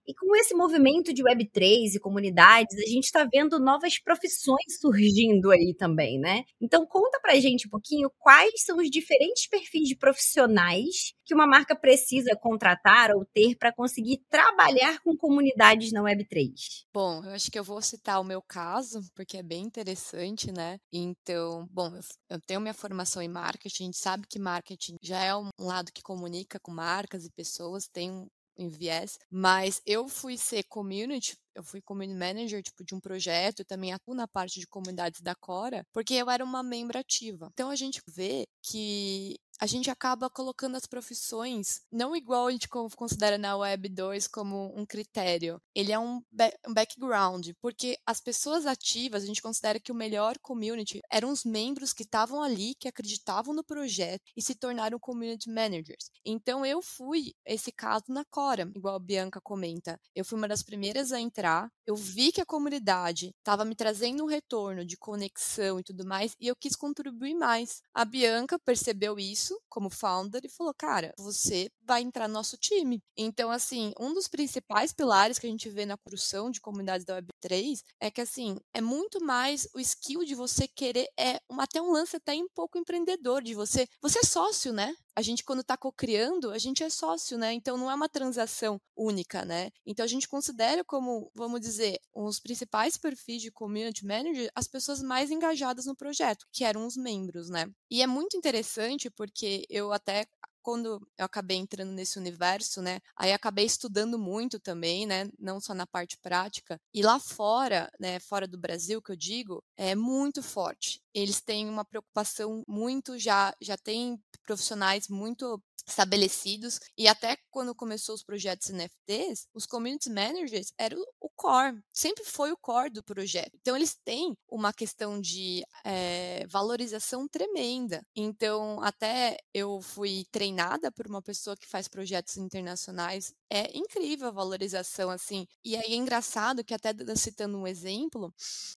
[0.07, 5.51] E com esse movimento de Web3 e comunidades, a gente está vendo novas profissões surgindo
[5.51, 6.43] aí também, né?
[6.61, 11.47] Então, conta pra gente um pouquinho quais são os diferentes perfis de profissionais que uma
[11.47, 16.51] marca precisa contratar ou ter para conseguir trabalhar com comunidades na Web3.
[16.93, 20.77] Bom, eu acho que eu vou citar o meu caso, porque é bem interessante, né?
[20.93, 21.91] Então, bom,
[22.29, 25.91] eu tenho minha formação em marketing, a gente sabe que marketing já é um lado
[25.91, 31.63] que comunica com marcas e pessoas, tem em viés, mas eu fui ser community, eu
[31.63, 35.35] fui community manager, tipo, de um projeto, e também atuo na parte de comunidades da
[35.35, 37.49] Cora, porque eu era uma membro ativa.
[37.53, 42.67] Então a gente vê que a gente acaba colocando as profissões não igual a gente
[42.67, 45.61] considera na Web 2 como um critério.
[45.73, 46.21] Ele é um,
[46.67, 51.43] um, background, porque as pessoas ativas, a gente considera que o melhor community eram os
[51.43, 56.09] membros que estavam ali, que acreditavam no projeto e se tornaram community managers.
[56.25, 59.99] Então eu fui esse caso na Cora, igual a Bianca comenta.
[60.13, 64.23] Eu fui uma das primeiras a entrar, eu vi que a comunidade estava me trazendo
[64.23, 67.81] um retorno de conexão e tudo mais, e eu quis contribuir mais.
[67.93, 72.57] A Bianca percebeu isso isso como founder e falou: cara, você vai entrar no nosso
[72.57, 73.01] time.
[73.15, 77.21] Então, assim, um dos principais pilares que a gente vê na construção de comunidades da
[77.21, 81.91] Web3 é que, assim, é muito mais o skill de você querer, é até um
[81.91, 83.87] lance até um pouco empreendedor, de você.
[84.01, 84.93] Você é sócio, né?
[85.15, 87.53] A gente quando está co-criando, a gente é sócio, né?
[87.53, 89.71] Então não é uma transação única, né?
[89.85, 95.01] Então a gente considera como, vamos dizer, os principais perfis de community manager as pessoas
[95.01, 97.67] mais engajadas no projeto, que eram os membros, né?
[97.89, 100.25] E é muito interessante porque eu até
[100.65, 105.75] quando eu acabei entrando nesse universo, né, aí acabei estudando muito também, né, não só
[105.75, 106.81] na parte prática.
[106.91, 111.04] E lá fora, né, fora do Brasil, que eu digo, é muito forte.
[111.15, 118.15] Eles têm uma preocupação muito já, já tem profissionais muito estabelecidos e até quando começou
[118.15, 123.51] os projetos NFTs, os community managers eram o core, sempre foi o core do projeto.
[123.61, 128.01] Então eles têm uma questão de é, valorização tremenda.
[128.15, 133.33] Então até eu fui treinada por uma pessoa que faz projetos internacionais.
[133.55, 135.47] É incrível a valorização assim.
[135.63, 138.33] E aí é engraçado que até citando um exemplo,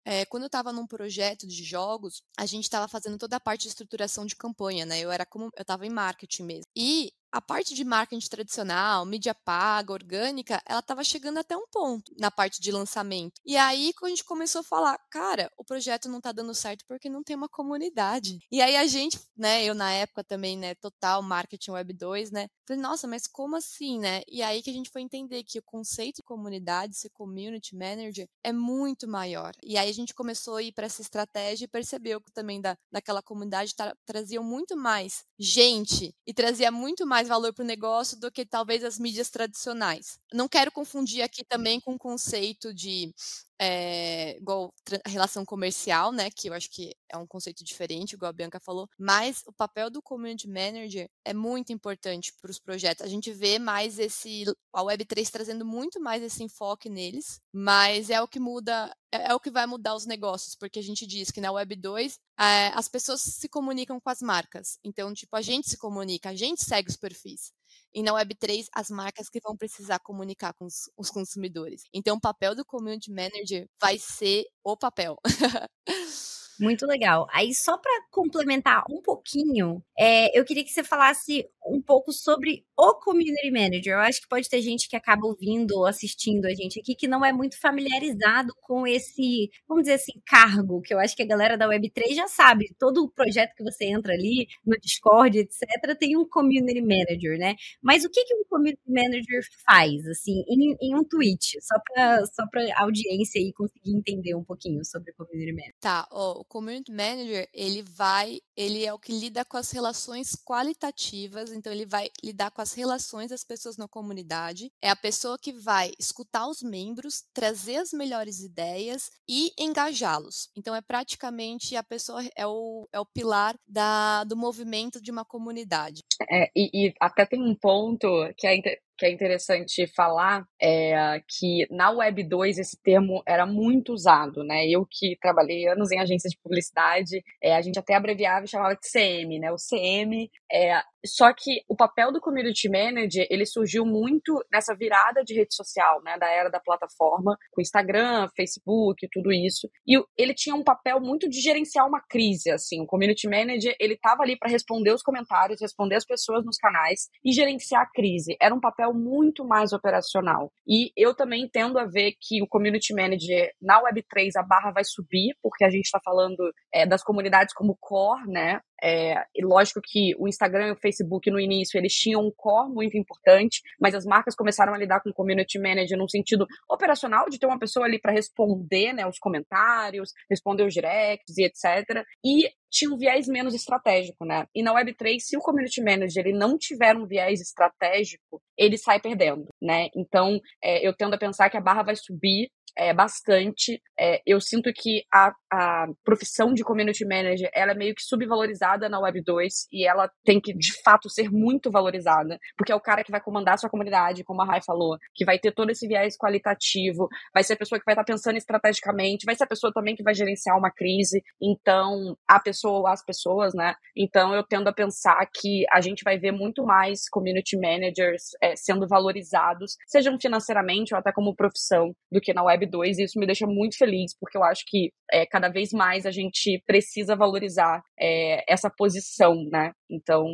[0.04, 3.62] é, quando eu estava num projeto de jogos, a gente estava fazendo toda a parte
[3.64, 5.00] de estruturação de campanha, né?
[5.00, 6.66] Eu era como eu estava em marketing mesmo.
[6.76, 12.14] E a parte de marketing tradicional, mídia paga, orgânica, ela estava chegando até um ponto
[12.18, 13.42] na parte de lançamento.
[13.46, 16.86] E aí, quando a gente começou a falar, cara, o projeto não está dando certo
[16.88, 18.40] porque não tem uma comunidade.
[18.50, 22.48] E aí a gente, né, eu na época também, né, total marketing web 2, né,
[22.66, 24.22] falei, nossa, mas como assim, né?
[24.30, 28.28] E aí que a gente foi entender que o conceito de comunidade, ser community manager,
[28.44, 29.54] é muito maior.
[29.62, 32.78] E aí a gente começou a ir para essa estratégia e percebeu que também da,
[32.92, 38.20] daquela comunidade tra traziam muito mais gente e trazia muito mais valor para o negócio
[38.20, 40.20] do que talvez as mídias tradicionais.
[40.34, 43.14] Não quero confundir aqui também com o conceito de
[43.60, 44.74] é, igual
[45.06, 48.90] relação comercial, né, que eu acho que é um conceito diferente, igual a Bianca falou,
[48.98, 53.06] mas o papel do community manager é muito importante para os projetos.
[53.06, 58.22] A gente vê mais esse, a Web3 trazendo muito mais esse enfoque neles, mas é
[58.22, 61.32] o que muda, é, é o que vai mudar os negócios, porque a gente diz
[61.32, 64.78] que na Web 2 é, as pessoas se comunicam com as marcas.
[64.84, 67.54] Então, tipo, a gente se comunica, a gente segue os perfis.
[67.96, 71.84] E na Web3, as marcas que vão precisar comunicar com os, os consumidores.
[71.94, 75.16] Então, o papel do Community Manager vai ser o papel.
[76.60, 77.28] Muito legal.
[77.32, 82.64] Aí, só para complementar um pouquinho, é, eu queria que você falasse um pouco sobre
[82.78, 83.94] o community manager.
[83.94, 87.08] Eu acho que pode ter gente que acaba ouvindo ou assistindo a gente aqui que
[87.08, 91.28] não é muito familiarizado com esse, vamos dizer assim, cargo, que eu acho que a
[91.28, 92.74] galera da Web3 já sabe.
[92.80, 97.56] Todo o projeto que você entra ali no Discord, etc., tem um community manager, né?
[97.82, 101.58] Mas o que, que um community manager faz, assim, em, em um tweet?
[101.62, 102.44] Só para só
[102.76, 105.76] a audiência aí conseguir entender um pouquinho sobre o community manager.
[105.80, 110.36] Tá, ó, o community manager, ele vai, ele é o que lida com as relações
[110.46, 115.38] qualitativas então ele vai lidar com as relações das pessoas na comunidade, é a pessoa
[115.38, 120.50] que vai escutar os membros, trazer as melhores ideias e engajá-los.
[120.56, 125.26] Então é praticamente a pessoa é o, é o pilar da, do movimento de uma
[125.26, 126.02] comunidade.
[126.30, 128.56] É, e, e até tem um ponto que é
[128.98, 134.68] que é interessante falar é que na Web 2 esse termo era muito usado, né?
[134.68, 138.76] Eu que trabalhei anos em agência de publicidade, é, a gente até abreviava e chamava
[138.76, 139.52] de CM, né?
[139.52, 145.24] O CM é só que o papel do community manager ele surgiu muito nessa virada
[145.24, 146.18] de rede social, né?
[146.18, 149.70] Da era da plataforma, com Instagram, Facebook, tudo isso.
[149.88, 152.82] E ele tinha um papel muito de gerenciar uma crise, assim.
[152.82, 157.08] O community manager ele estava ali para responder os comentários, responder as pessoas nos canais
[157.24, 158.36] e gerenciar a crise.
[158.42, 160.52] Era um papel papel muito mais operacional.
[160.68, 164.84] E eu também tendo a ver que o community manager na Web3 a barra vai
[164.84, 168.60] subir, porque a gente está falando é, das comunidades como core, né?
[168.84, 172.98] É, lógico que o Instagram e o Facebook no início eles tinham um core muito
[172.98, 177.40] importante, mas as marcas começaram a lidar com o community manager no sentido operacional de
[177.40, 182.04] ter uma pessoa ali para responder, né, os comentários, responder os directs e etc.
[182.24, 184.46] E tinha um viés menos estratégico, né?
[184.54, 189.00] E na Web3, se o community manager ele não tiver um viés estratégico, ele sai
[189.00, 189.88] perdendo, né?
[189.96, 193.82] Então, é, eu tendo a pensar que a barra vai subir é, bastante.
[194.00, 198.90] É, eu sinto que a, a profissão de community manager ela é meio que subvalorizada
[198.90, 202.82] na Web 2 e ela tem que, de fato, ser muito valorizada, porque é o
[202.82, 205.70] cara que vai comandar a sua comunidade, como a Rai falou, que vai ter todo
[205.70, 209.48] esse viés qualitativo, vai ser a pessoa que vai estar pensando estrategicamente, vai ser a
[209.48, 211.22] pessoa também que vai gerenciar uma crise.
[211.42, 213.76] Então, a pessoa as pessoas, né?
[213.96, 218.56] Então, eu tendo a pensar que a gente vai ver muito mais community managers é,
[218.56, 223.20] sendo valorizados, sejam financeiramente ou até como profissão, do que na Web 2 e isso
[223.20, 227.16] me deixa muito feliz, porque eu acho que é, cada vez mais a gente precisa
[227.16, 229.72] valorizar é, essa posição, né?
[229.90, 230.26] Então,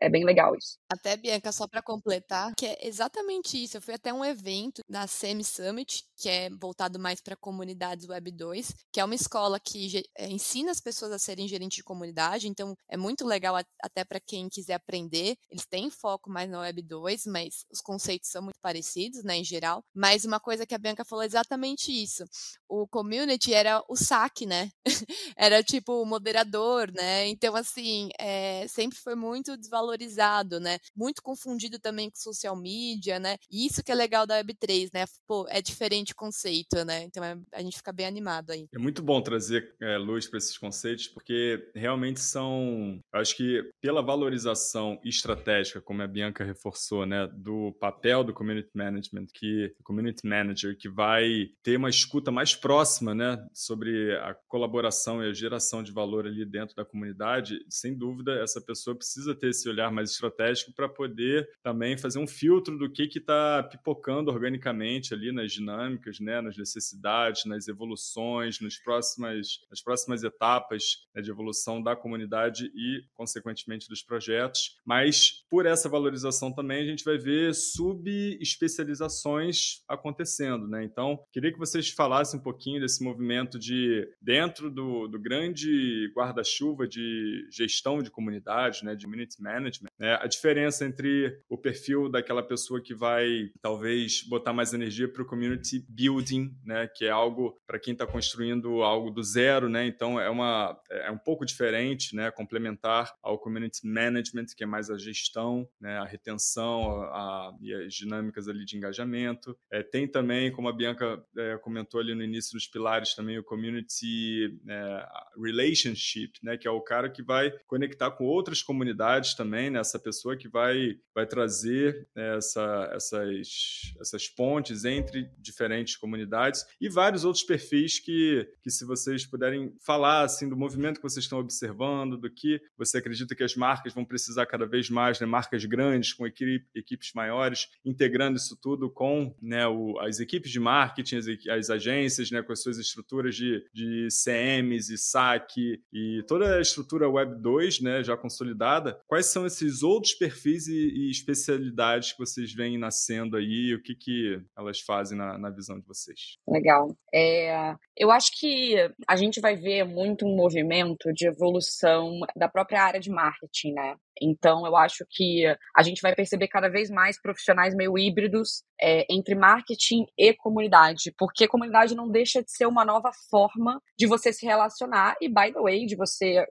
[0.00, 0.76] é bem legal isso.
[0.88, 3.76] Até, Bianca, só para completar, que é exatamente isso.
[3.76, 8.30] Eu fui até um evento da Semi Summit, que é voltado mais para comunidades Web
[8.30, 12.48] 2, que é uma escola que é, ensina as pessoas a serem gerentes de comunidade,
[12.48, 15.36] então é muito legal até para quem quiser aprender.
[15.50, 19.44] Eles têm foco mais na Web 2, mas os conceitos são muito parecidos, né, em
[19.44, 19.82] geral.
[19.94, 22.24] Mas uma coisa que a Bianca falou é exatamente isso.
[22.68, 24.70] O community era o saque, né?
[25.36, 27.26] era tipo o moderador, né?
[27.28, 30.78] Então, assim, é, sempre foi muito desvalorizado valorizado, né?
[30.94, 33.36] Muito confundido também com social media, né?
[33.50, 35.04] E isso que é legal da Web3, né?
[35.26, 37.04] Pô, é diferente o conceito, né?
[37.04, 38.68] Então é, a gente fica bem animado aí.
[38.74, 44.02] É muito bom trazer é, luz para esses conceitos, porque realmente são, acho que pela
[44.02, 50.76] valorização estratégica, como a Bianca reforçou, né, do papel do community management, que community manager
[50.76, 55.92] que vai ter uma escuta mais próxima, né, sobre a colaboração e a geração de
[55.92, 60.65] valor ali dentro da comunidade, sem dúvida essa pessoa precisa ter esse olhar mais estratégico
[60.74, 66.40] para poder também fazer um filtro do que está pipocando organicamente ali nas dinâmicas, né,
[66.40, 73.02] nas necessidades, nas evoluções, nas próximas, nas próximas etapas né, de evolução da comunidade e,
[73.14, 74.76] consequentemente, dos projetos.
[74.84, 80.66] Mas, por essa valorização também, a gente vai ver subespecializações acontecendo.
[80.68, 80.84] Né?
[80.84, 86.86] Então, queria que vocês falassem um pouquinho desse movimento de, dentro do, do grande guarda-chuva
[86.86, 92.42] de gestão de comunidade, né, de community management, né, a diferença entre o perfil daquela
[92.42, 97.58] pessoa que vai, talvez, botar mais energia para o community building, né, que é algo
[97.66, 102.14] para quem está construindo algo do zero, né, então é, uma, é um pouco diferente,
[102.14, 107.56] né, complementar ao community management, que é mais a gestão, né, a retenção a, a,
[107.60, 109.56] e as dinâmicas ali de engajamento.
[109.70, 113.44] É, tem também, como a Bianca é, comentou ali no início dos pilares, também o
[113.44, 115.08] community é,
[115.42, 119.98] relationship, né, que é o cara que vai conectar com outras comunidades também, né, essa
[119.98, 127.24] pessoa que vai, vai trazer né, essa, essas, essas pontes entre diferentes comunidades e vários
[127.24, 132.16] outros perfis que, que se vocês puderem falar assim do movimento que vocês estão observando,
[132.16, 136.12] do que você acredita que as marcas vão precisar cada vez mais, né, marcas grandes
[136.12, 141.26] com equipe, equipes maiores, integrando isso tudo com né, o, as equipes de marketing, as,
[141.48, 146.60] as agências, né, com as suas estruturas de, de CMs e SAC e toda a
[146.60, 149.00] estrutura Web 2 né, já consolidada.
[149.06, 150.35] Quais são esses outros perfis
[150.68, 153.74] e, e especialidades que vocês veem nascendo aí?
[153.74, 156.38] O que, que elas fazem na, na visão de vocês?
[156.48, 156.96] Legal.
[157.14, 158.76] É, eu acho que
[159.08, 163.96] a gente vai ver muito um movimento de evolução da própria área de marketing, né?
[164.20, 165.44] Então, eu acho que
[165.76, 171.12] a gente vai perceber cada vez mais profissionais meio híbridos é, entre marketing e comunidade,
[171.18, 175.52] porque comunidade não deixa de ser uma nova forma de você se relacionar e, by
[175.52, 176.44] the way, de você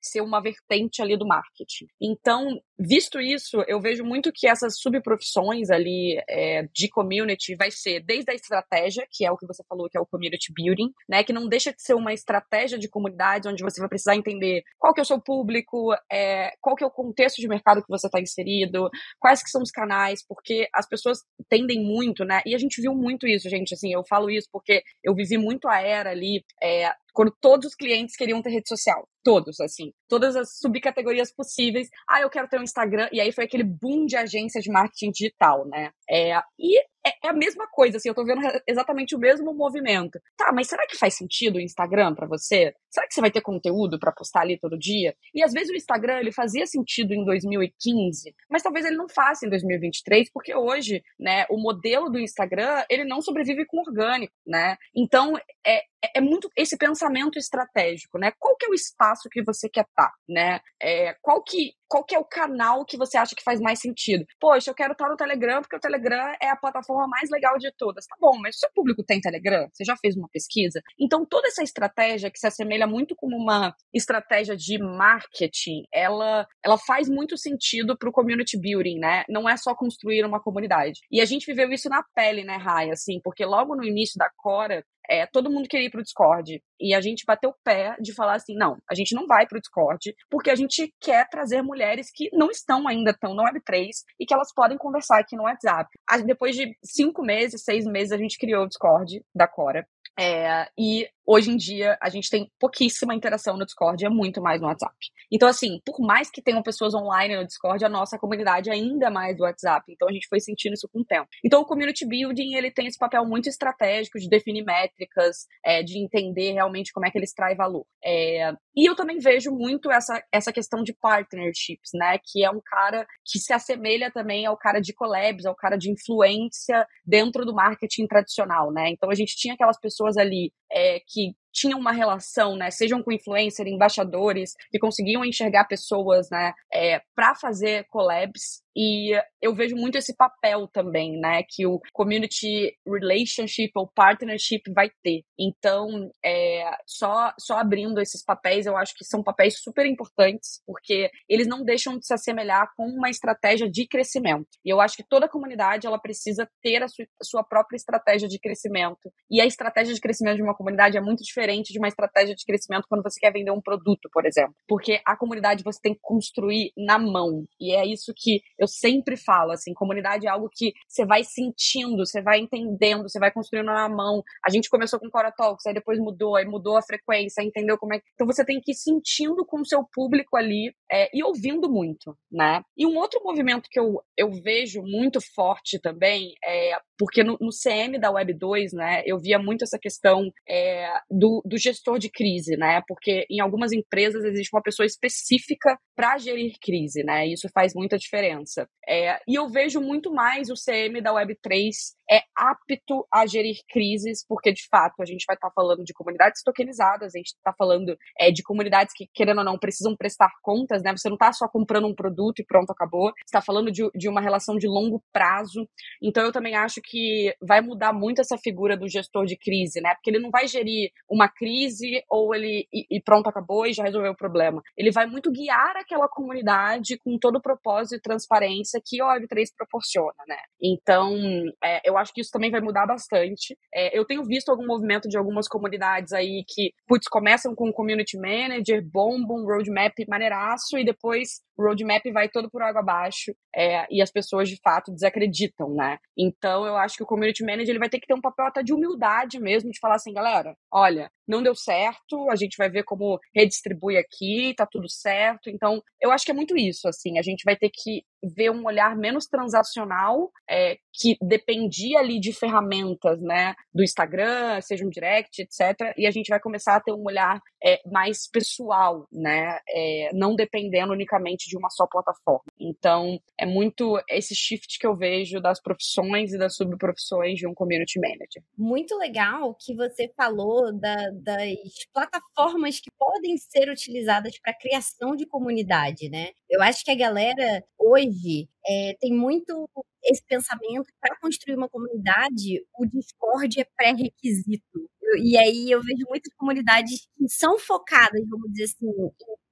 [0.00, 1.86] ser uma vertente ali do marketing.
[2.00, 8.00] Então, visto isso, eu vejo muito que essas subprofissões ali é, de community vai ser
[8.00, 11.22] desde a estratégia, que é o que você falou, que é o community building, né,
[11.24, 14.92] que não deixa de ser uma estratégia de comunidade onde você vai precisar entender qual
[14.92, 18.06] que é o seu público, é, qual que é o contexto de mercado que você
[18.06, 21.18] está inserido, quais que são os canais, porque as pessoas
[21.48, 22.40] tendem muito, né?
[22.46, 23.74] E a gente viu muito isso, gente.
[23.74, 27.74] Assim, eu falo isso porque eu vivi muito a era ali, é, quando todos os
[27.74, 29.08] clientes queriam ter rede social.
[29.22, 29.92] Todos, assim.
[30.08, 31.88] Todas as subcategorias possíveis.
[32.08, 33.08] Ah, eu quero ter um Instagram.
[33.12, 35.90] E aí foi aquele boom de agência de marketing digital, né?
[36.10, 40.20] É, e é, é a mesma coisa, assim, eu tô vendo exatamente o mesmo movimento.
[40.36, 42.74] Tá, mas será que faz sentido o Instagram para você?
[42.90, 45.14] Será que você vai ter conteúdo para postar ali todo dia?
[45.34, 49.46] E às vezes o Instagram, ele fazia sentido em 2015, mas talvez ele não faça
[49.46, 54.76] em 2023, porque hoje, né, o modelo do Instagram, ele não sobrevive com orgânico, né?
[54.94, 58.32] Então, é, é, é muito esse pensamento estratégico, né?
[58.38, 60.60] Qual que é o espaço que você quer estar, tá, né?
[60.80, 64.24] É, qual que qual que é o canal que você acha que faz mais sentido?
[64.38, 67.72] Poxa, eu quero estar no Telegram porque o Telegram é a plataforma mais legal de
[67.76, 68.06] todas.
[68.06, 69.68] Tá bom, mas o seu público tem Telegram?
[69.72, 70.80] Você já fez uma pesquisa?
[70.96, 76.78] Então, toda essa estratégia que se assemelha muito como uma estratégia de marketing, ela, ela
[76.78, 79.24] faz muito sentido para o community building, né?
[79.28, 81.00] Não é só construir uma comunidade.
[81.10, 82.90] E a gente viveu isso na pele, né, Rai?
[82.90, 86.62] Assim, porque logo no início da Cora, é, todo mundo queria ir pro Discord.
[86.80, 89.60] E a gente bateu o pé de falar assim: não, a gente não vai pro
[89.60, 93.88] Discord, porque a gente quer trazer mulheres que não estão ainda tão no Web3
[94.20, 95.90] e que elas podem conversar aqui no WhatsApp.
[96.24, 99.84] Depois de cinco meses, seis meses, a gente criou o Discord da Cora.
[100.18, 104.60] É, e hoje em dia a gente tem pouquíssima interação no Discord, é muito mais
[104.60, 104.96] no WhatsApp.
[105.32, 109.10] Então, assim, por mais que tenham pessoas online no Discord, a nossa comunidade é ainda
[109.10, 109.84] mais do WhatsApp.
[109.92, 111.28] Então a gente foi sentindo isso com o tempo.
[111.44, 116.02] Então o community building ele tem esse papel muito estratégico de definir métricas, é, de
[116.02, 117.86] entender realmente como é que ele extrai valor.
[118.04, 122.18] É, e eu também vejo muito essa, essa questão de partnerships, né?
[122.24, 125.92] Que é um cara que se assemelha também ao cara de collabs, ao cara de
[125.92, 128.90] influência dentro do marketing tradicional, né?
[128.90, 131.19] Então a gente tinha aquelas pessoas ali é, que
[131.52, 137.34] tinham uma relação, né, sejam com influencer, embaixadores, que conseguiam enxergar pessoas, né, é, para
[137.34, 138.62] fazer collabs.
[138.76, 144.90] E eu vejo muito esse papel também, né, que o community relationship ou partnership vai
[145.02, 145.22] ter.
[145.38, 151.10] Então, é, só, só abrindo esses papéis, eu acho que são papéis super importantes, porque
[151.28, 154.48] eles não deixam de se assemelhar com uma estratégia de crescimento.
[154.64, 158.28] E eu acho que toda comunidade, ela precisa ter a sua, a sua própria estratégia
[158.28, 159.10] de crescimento.
[159.30, 162.44] E a estratégia de crescimento de uma comunidade é muito diferente de uma estratégia de
[162.44, 164.54] crescimento quando você quer vender um produto, por exemplo.
[164.68, 167.44] Porque a comunidade você tem que construir na mão.
[167.58, 172.04] E é isso que eu sempre falo, assim, comunidade é algo que você vai sentindo,
[172.04, 174.22] você vai entendendo, você vai construindo na mão.
[174.46, 177.94] A gente começou com Cora Talks, aí depois mudou, aí mudou a frequência, entendeu como
[177.94, 178.04] é que...
[178.12, 182.14] Então você tem que ir sentindo com o seu público ali é, e ouvindo muito,
[182.30, 182.62] né?
[182.76, 187.48] E um outro movimento que eu, eu vejo muito forte também é porque no, no
[187.48, 192.10] CM da Web 2, né, eu via muito essa questão é, do, do gestor de
[192.10, 192.82] crise, né?
[192.86, 197.26] Porque em algumas empresas existe uma pessoa específica para gerir crise, né?
[197.26, 198.49] Isso faz muita diferença.
[198.86, 203.58] É, e eu vejo muito mais o CM da Web 3 é apto a gerir
[203.68, 207.28] crises, porque de fato a gente vai estar tá falando de comunidades tokenizadas, a gente
[207.28, 210.92] está falando é, de comunidades que, querendo ou não, precisam prestar contas, né?
[210.96, 213.12] Você não está só comprando um produto e pronto, acabou.
[213.12, 215.68] Você está falando de, de uma relação de longo prazo.
[216.02, 219.94] Então eu também acho que vai mudar muito essa figura do gestor de crise, né?
[219.94, 223.84] Porque ele não vai gerir uma crise ou ele e, e pronto, acabou e já
[223.84, 224.60] resolveu o problema.
[224.76, 229.46] Ele vai muito guiar aquela comunidade com todo o propósito e transparência que o Web3
[229.56, 230.38] proporciona, né?
[230.60, 231.14] Então,
[231.62, 233.56] é, eu acho que isso também vai mudar bastante.
[233.74, 238.18] É, eu tenho visto algum movimento de algumas comunidades aí que, putz, começam com community
[238.18, 244.00] manager, bombam, roadmap maneiraço e depois o roadmap vai todo por água abaixo é, e
[244.00, 245.98] as pessoas de fato desacreditam, né?
[246.16, 248.62] Então eu acho que o community manager ele vai ter que ter um papel até
[248.62, 252.82] de humildade mesmo, de falar assim, galera, olha, não deu certo, a gente vai ver
[252.82, 255.48] como redistribui aqui, tá tudo certo.
[255.48, 258.66] Então, eu acho que é muito isso, assim, a gente vai ter que ver um
[258.66, 265.40] olhar menos transacional, é, que dependia ali de ferramentas, né, do Instagram, seja um direct,
[265.40, 265.94] etc.
[265.96, 270.34] E a gente vai começar a ter um olhar é, mais pessoal, né, é, não
[270.34, 272.44] dependendo unicamente de uma só plataforma.
[272.58, 277.54] Então, é muito esse shift que eu vejo das profissões e das subprofissões de um
[277.54, 278.42] community manager.
[278.56, 285.26] Muito legal que você falou da, das plataformas que podem ser utilizadas para criação de
[285.26, 286.30] comunidade, né?
[286.48, 289.68] Eu acho que a galera hoje é, tem muito
[290.04, 294.88] esse pensamento para construir uma comunidade, o Discord é pré-requisito.
[295.22, 299.10] E aí eu vejo muitas comunidades que são focadas, vamos dizer assim, em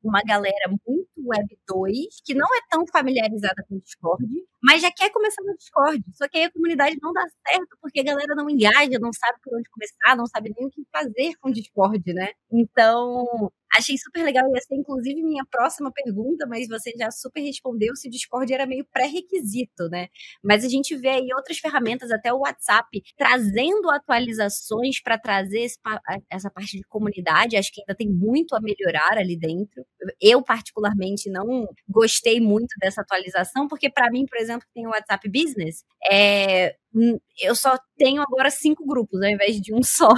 [0.08, 4.26] uma galera muito Web 2, que não é tão familiarizada com o Discord,
[4.62, 6.02] mas já quer começar no Discord.
[6.14, 9.38] Só que aí a comunidade não dá certo, porque a galera não engaja, não sabe
[9.42, 12.30] por onde começar, não sabe nem o que fazer com o Discord, né?
[12.50, 17.94] Então, Achei super legal, ia ser inclusive minha próxima pergunta, mas você já super respondeu
[17.94, 20.08] se o Discord era meio pré-requisito, né?
[20.42, 25.78] Mas a gente vê aí outras ferramentas, até o WhatsApp, trazendo atualizações para trazer esse,
[26.28, 27.56] essa parte de comunidade.
[27.56, 29.86] Acho que ainda tem muito a melhorar ali dentro.
[30.20, 35.28] Eu, particularmente, não gostei muito dessa atualização, porque para mim, por exemplo, tem o WhatsApp
[35.30, 36.74] Business, é,
[37.42, 40.08] eu só tenho agora cinco grupos, ao invés de um só.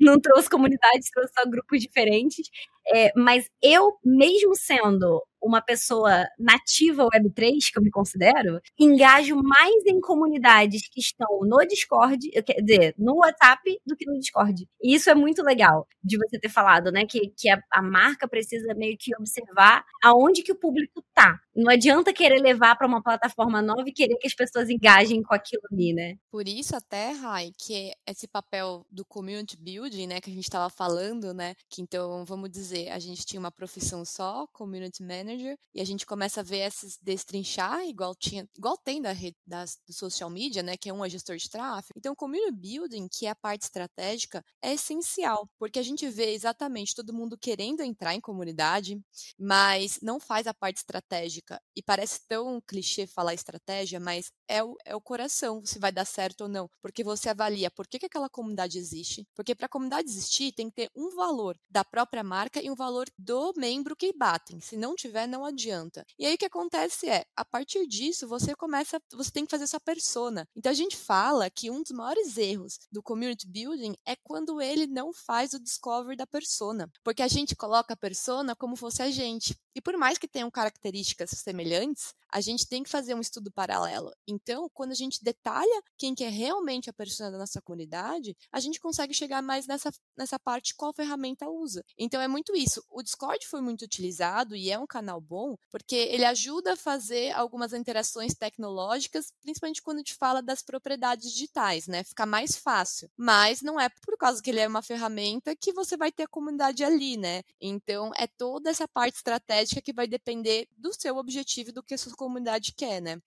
[0.00, 2.48] Não trouxe comunidades, trouxe só grupos diferentes.
[2.94, 9.86] É, mas eu, mesmo sendo uma pessoa nativa Web3, que eu me considero, engajo mais
[9.86, 14.66] em comunidades que estão no Discord, quer dizer, no WhatsApp, do que no Discord.
[14.82, 17.04] E isso é muito legal de você ter falado, né?
[17.06, 21.38] Que, que a, a marca precisa meio que observar aonde que o público tá.
[21.54, 25.34] Não adianta querer levar para uma plataforma nova e querer que as pessoas engajem com
[25.34, 26.16] aquilo ali, né?
[26.30, 30.68] Por isso até, Rai, que esse papel do community building, né, que a gente estava
[30.68, 35.26] falando, né, que então, vamos dizer, a gente tinha uma profissão só, community manager,
[35.74, 39.78] e a gente começa a ver esses destrinchar, igual tinha, igual tem da rede das,
[39.86, 41.94] do social media, né, que é um é gestor de tráfego.
[41.96, 46.94] Então, community building, que é a parte estratégica, é essencial, porque a gente vê exatamente
[46.94, 48.98] todo mundo querendo entrar em comunidade,
[49.38, 51.60] mas não faz a parte estratégica.
[51.76, 56.04] E parece tão clichê falar estratégia, mas é o, é o coração se vai dar
[56.04, 56.70] certo ou não.
[56.80, 59.26] Porque você avalia por que, que aquela comunidade existe.
[59.34, 62.74] Porque para a comunidade existir, tem que ter um valor da própria marca e um
[62.74, 64.60] valor do membro que batem.
[64.60, 66.04] Se não tiver, não adianta.
[66.18, 69.66] E aí o que acontece é, a partir disso, você começa, você tem que fazer
[69.66, 70.48] sua persona.
[70.54, 74.86] Então a gente fala que um dos maiores erros do community building é quando ele
[74.86, 76.90] não faz o discovery da persona.
[77.04, 79.56] Porque a gente coloca a persona como fosse a gente.
[79.74, 84.12] E por mais que tenham características semelhantes, a gente tem que fazer um estudo paralelo.
[84.28, 88.60] Então, quando a gente detalha quem que é realmente a persona da nossa comunidade, a
[88.60, 91.82] gente consegue chegar mais nessa, nessa parte qual ferramenta usa.
[91.96, 92.84] Então, é muito isso.
[92.90, 97.32] O Discord foi muito utilizado e é um canal bom, porque ele ajuda a fazer
[97.32, 102.04] algumas interações tecnológicas, principalmente quando a gente fala das propriedades digitais, né?
[102.04, 103.08] Fica mais fácil.
[103.16, 106.28] Mas não é por causa que ele é uma ferramenta que você vai ter a
[106.28, 107.42] comunidade ali, né?
[107.58, 111.98] Então, é toda essa parte estratégica que vai depender do seu objetivo do que a
[111.98, 113.18] sua comunidade quer, né?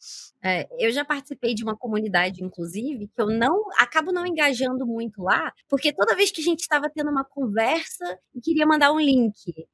[0.43, 5.23] É, eu já participei de uma comunidade, inclusive, que eu não acabo não engajando muito
[5.23, 8.99] lá, porque toda vez que a gente estava tendo uma conversa e queria mandar um
[8.99, 9.33] link,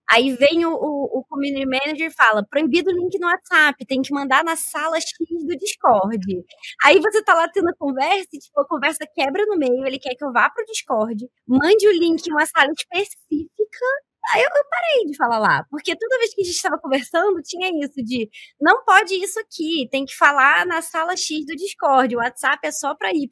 [0.10, 4.02] aí vem o, o, o community manager e fala: proibido o link no WhatsApp, tem
[4.02, 6.46] que mandar na sala X do Discord.
[6.84, 10.00] Aí você tá lá tendo a conversa e tipo, a conversa quebra no meio, ele
[10.00, 13.86] quer que eu vá pro Discord, mande o link em uma sala específica
[14.34, 17.42] Aí eu, eu, parei de falar lá, porque toda vez que a gente estava conversando,
[17.42, 22.16] tinha isso de não pode isso aqui, tem que falar na sala X do Discord,
[22.16, 23.28] o WhatsApp é só para Y.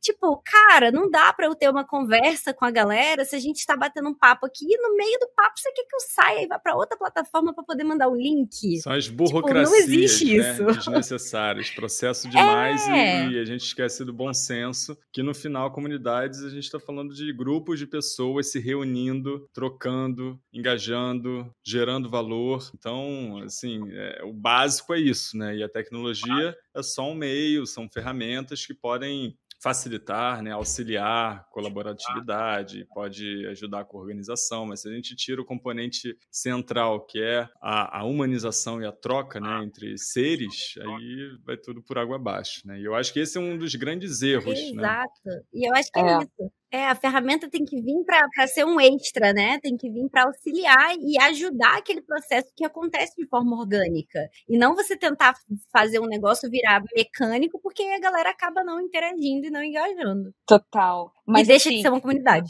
[0.00, 3.56] Tipo, cara, não dá para eu ter uma conversa com a galera se a gente
[3.56, 6.44] está batendo um papo aqui e no meio do papo você quer que eu saia
[6.44, 8.80] e vá para outra plataforma para poder mandar o um link.
[8.80, 10.64] São as burocracias tipo, não existe né, isso.
[10.64, 13.26] desnecessárias, processo demais é.
[13.26, 16.78] e, e, a gente esquece do bom senso, que no final, comunidades, a gente está
[16.78, 22.70] falando de grupos de pessoas se reunindo, trocando, engajando, gerando valor.
[22.74, 25.56] Então, assim, é, o básico é isso, né?
[25.56, 32.86] E a tecnologia é só um meio, são ferramentas que podem facilitar, né, auxiliar colaboratividade,
[32.94, 37.48] pode ajudar com a organização, mas se a gente tira o componente central, que é
[37.60, 42.62] a, a humanização e a troca né, entre seres, aí vai tudo por água abaixo.
[42.64, 42.80] Né?
[42.80, 44.54] E eu acho que esse é um dos grandes erros.
[44.54, 44.70] Né?
[44.70, 45.20] Exato.
[45.26, 45.40] Né?
[45.52, 46.52] E eu acho que é, é isso.
[46.70, 49.58] É, a ferramenta tem que vir para ser um extra, né?
[49.60, 54.28] Tem que vir para auxiliar e ajudar aquele processo que acontece de forma orgânica.
[54.48, 55.34] E não você tentar
[55.72, 60.30] fazer um negócio virar mecânico, porque a galera acaba não interagindo e não engajando.
[60.46, 61.10] Total.
[61.26, 62.48] Mas, e deixa assim, de ser uma comunidade.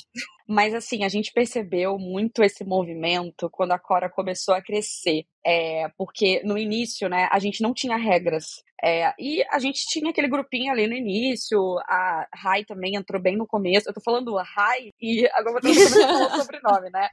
[0.49, 5.25] Mas assim, a gente percebeu muito esse movimento quando a Cora começou a crescer.
[5.47, 8.63] É, porque no início, né, a gente não tinha regras.
[8.83, 13.37] É, e a gente tinha aquele grupinho ali no início, a Rai também entrou bem
[13.37, 13.89] no começo.
[13.89, 17.09] Eu tô falando Rai e agora eu tô falando o sobrenome, né?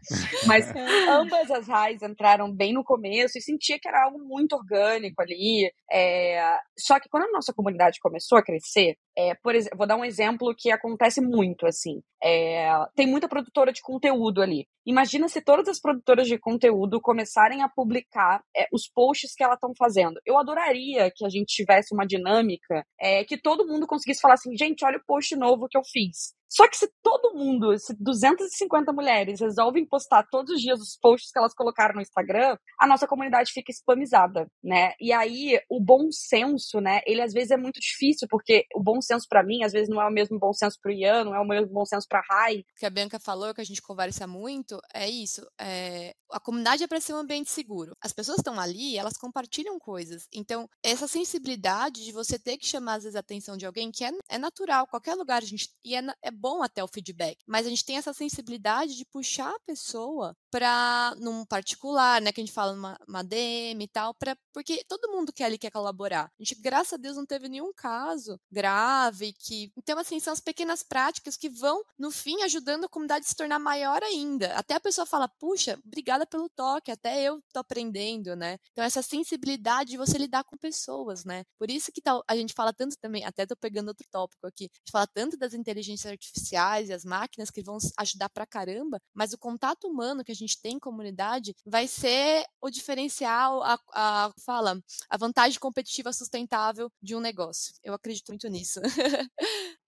[0.45, 0.71] Mas
[1.09, 5.69] ambas as Rai's entraram bem no começo e sentia que era algo muito orgânico ali.
[5.91, 9.95] É, só que quando a nossa comunidade começou a crescer, é, por exemplo, vou dar
[9.95, 12.01] um exemplo que acontece muito, assim.
[12.23, 14.67] É, tem muita produtora de conteúdo ali.
[14.85, 19.55] Imagina se todas as produtoras de conteúdo começarem a publicar é, os posts que elas
[19.55, 20.19] estão fazendo.
[20.25, 24.55] Eu adoraria que a gente tivesse uma dinâmica é, que todo mundo conseguisse falar assim,
[24.55, 26.35] gente, olha o post novo que eu fiz.
[26.55, 31.31] Só que se todo mundo, se 250 mulheres resolvem postar todos os dias os posts
[31.31, 34.93] que elas colocaram no Instagram, a nossa comunidade fica spamizada, né?
[35.01, 37.01] E aí o bom senso, né?
[37.05, 40.01] Ele às vezes é muito difícil, porque o bom senso para mim às vezes não
[40.01, 42.63] é o mesmo bom senso pro Ian, não é o mesmo bom senso pra Rai.
[42.77, 45.45] Que a Bianca falou, que a gente conversa muito, é isso.
[45.59, 46.13] É...
[46.31, 47.95] A comunidade é para ser um ambiente seguro.
[48.01, 50.27] As pessoas estão ali, elas compartilham coisas.
[50.33, 54.03] Então, essa sensibilidade de você ter que chamar às vezes a atenção de alguém, que
[54.03, 55.69] é, é natural, qualquer lugar a gente.
[55.83, 59.51] E é, é bom até o feedback, mas a gente tem essa sensibilidade de puxar
[59.53, 64.13] a pessoa para num particular, né, que a gente fala numa uma DM e tal,
[64.15, 66.31] para porque todo mundo quer ali quer colaborar.
[66.39, 70.39] A gente, graças a Deus, não teve nenhum caso grave que então assim são as
[70.39, 74.53] pequenas práticas que vão no fim ajudando a comunidade a se tornar maior ainda.
[74.53, 78.57] Até a pessoa fala: "Puxa, obrigada pelo toque, até eu tô aprendendo", né?
[78.71, 81.43] Então essa sensibilidade de você lidar com pessoas, né?
[81.59, 84.65] Por isso que tal a gente fala tanto também, até tô pegando outro tópico aqui.
[84.71, 88.99] A gente fala tanto das inteligências artificiais e as máquinas que vão ajudar pra caramba,
[89.13, 93.79] mas o contato humano que a gente tem em comunidade vai ser o diferencial, a,
[93.93, 94.79] a fala,
[95.09, 97.73] a vantagem competitiva sustentável de um negócio.
[97.83, 98.79] Eu acredito muito nisso.